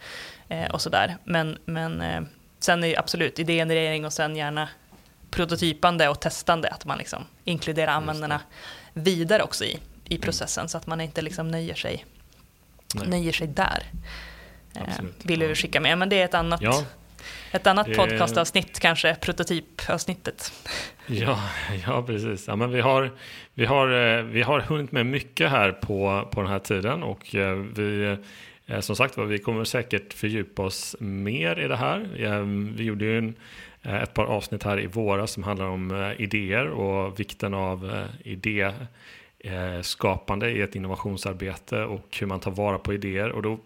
[0.48, 1.16] eh, och sådär.
[1.24, 2.22] Men, men eh,
[2.58, 4.68] sen är det absolut idégenerering och sen gärna
[5.30, 8.40] prototypande och testande, att man liksom inkluderar användarna
[8.92, 12.04] vidare också i, i processen så att man inte liksom nöjer, sig,
[13.06, 13.90] nöjer sig där.
[14.74, 15.24] Eh, Absolut.
[15.24, 16.84] vill vi skicka med, men det är ett annat, ja.
[17.52, 20.52] Ett annat podcastavsnitt kanske, prototypavsnittet.
[21.06, 21.38] Ja,
[21.86, 22.48] ja precis.
[22.48, 23.10] Ja, men vi, har,
[23.54, 27.34] vi, har, eh, vi har hunnit med mycket här på, på den här tiden och
[27.34, 28.16] eh, vi
[28.80, 32.08] som sagt vi kommer säkert fördjupa oss mer i det här.
[32.76, 33.34] Vi gjorde ju en
[33.82, 37.90] Eh, ett par avsnitt här i våras som handlar om eh, idéer och vikten av
[37.90, 38.04] eh,
[39.42, 43.28] idéskapande i ett innovationsarbete och hur man tar vara på idéer.
[43.32, 43.58] Och då,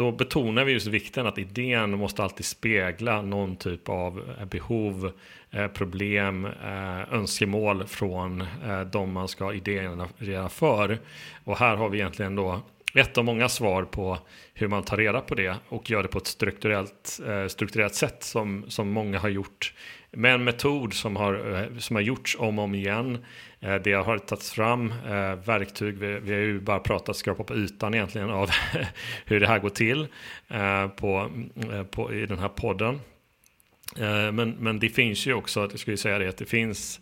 [0.00, 5.12] då betonar vi just vikten att idén måste alltid spegla någon typ av eh, behov,
[5.50, 8.44] eh, problem, eh, önskemål från
[8.92, 10.08] de man ska idéerna
[10.48, 10.98] för.
[11.44, 12.60] Och här har vi egentligen då
[12.94, 14.18] ett av många svar på
[14.54, 18.64] hur man tar reda på det och gör det på ett strukturellt, strukturellt sätt som,
[18.68, 19.74] som många har gjort
[20.10, 23.24] med en metod som har, som har gjorts om och om igen.
[23.60, 27.54] Eh, det har tagits fram eh, verktyg, vi, vi har ju bara pratat skrapa på
[27.54, 28.50] ytan egentligen av
[29.24, 30.06] hur det här går till
[30.48, 31.30] eh, på,
[31.90, 33.00] på, i den här podden.
[34.32, 37.00] Men, men det finns ju också, jag skulle säga det, att det finns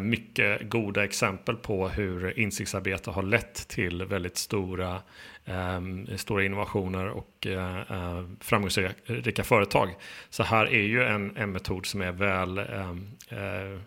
[0.00, 5.02] mycket goda exempel på hur insiktsarbete har lett till väldigt stora,
[5.44, 5.80] eh,
[6.16, 9.94] stora innovationer och eh, framgångsrika företag.
[10.30, 13.80] Så här är ju en, en metod som är väl ehm, eh,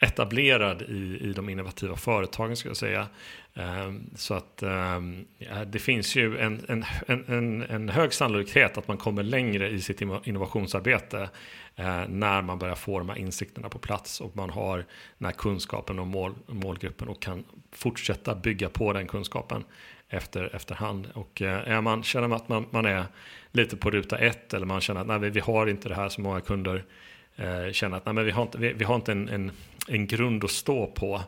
[0.00, 3.06] etablerad i, i de innovativa företagen skulle jag säga.
[3.54, 5.24] Ehm, så att ehm,
[5.66, 6.84] det finns ju en, en,
[7.26, 11.30] en, en hög sannolikhet att man kommer längre i sitt innovationsarbete
[11.76, 14.76] eh, när man börjar få de här insikterna på plats och man har
[15.18, 19.64] den här kunskapen om mål, målgruppen och kan fortsätta bygga på den kunskapen
[20.08, 21.08] efter, efterhand.
[21.14, 23.04] Och eh, är man, känner man att man, man är
[23.52, 26.20] lite på ruta ett eller man känner att nej, vi har inte det här så
[26.20, 26.84] många kunder
[27.36, 29.50] eh, känner att nej, men vi har inte, vi, vi har inte en, en,
[29.88, 31.22] en grund att stå på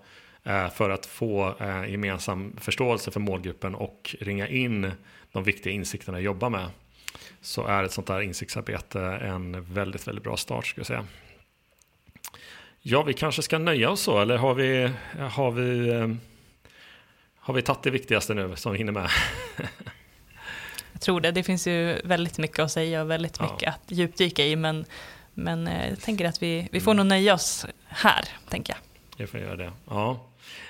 [0.45, 4.93] eh, för att få eh, gemensam förståelse för målgruppen och ringa in
[5.33, 6.71] de viktiga insikterna att jobba med
[7.41, 11.07] så är ett sånt här insiktsarbete en väldigt, väldigt bra start skulle jag säga.
[12.83, 14.91] Ja, vi kanske ska nöja oss så, eller har vi,
[15.31, 16.09] har vi, eh,
[17.37, 19.11] har vi tagit det viktigaste nu som vi hinner med?
[20.93, 21.31] jag tror det.
[21.31, 23.71] Det finns ju väldigt mycket att säga och väldigt mycket ja.
[23.71, 24.85] att djupdyka i, men,
[25.41, 26.97] men eh, jag tänker att vi, vi får mm.
[26.97, 28.81] nog nöja oss här, tänker jag.
[29.17, 29.73] Vi får göra det.
[29.89, 30.27] Ja.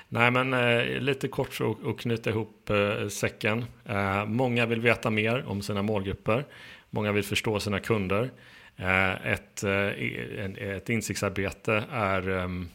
[0.09, 3.65] Nej, men eh, lite kort så och knyta ihop eh, säcken.
[3.85, 6.45] Eh, många vill veta mer om sina målgrupper.
[6.89, 8.31] Många vill förstå sina kunder.
[8.75, 12.69] Eh, ett, eh, en, ett insiktsarbete är, ehm,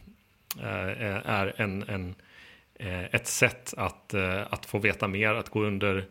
[0.61, 2.15] eh, är en, en,
[3.11, 4.15] ett sätt att,
[4.51, 6.05] att få veta mer, att gå under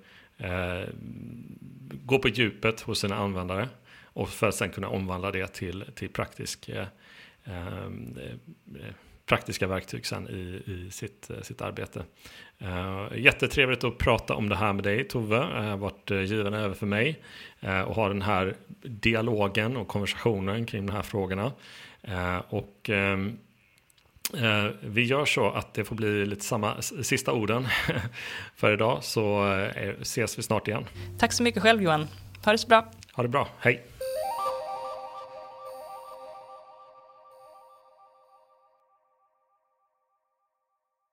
[1.90, 3.70] gå på djupet hos sina användare
[4.16, 6.70] och för att sen kunna omvandla det till, till praktisk
[7.44, 8.18] ehm,
[9.26, 12.04] praktiska verktyg sen i, i sitt, eh, sitt arbete.
[12.62, 15.38] Uh, jättetrevligt att prata om det här med dig Tove.
[15.38, 17.20] Det har varit givande över för mig
[17.64, 21.52] uh, och ha den här dialogen och konversationen kring de här frågorna.
[22.50, 23.38] Och um,
[24.82, 27.68] vi gör så att det får bli lite samma sista orden
[28.56, 29.46] för idag så
[30.02, 30.86] ses vi snart igen.
[31.20, 32.08] Tack så mycket själv Johan.
[32.46, 32.92] Ha det så bra.
[33.14, 33.48] Ha det bra.
[33.60, 33.95] Hej.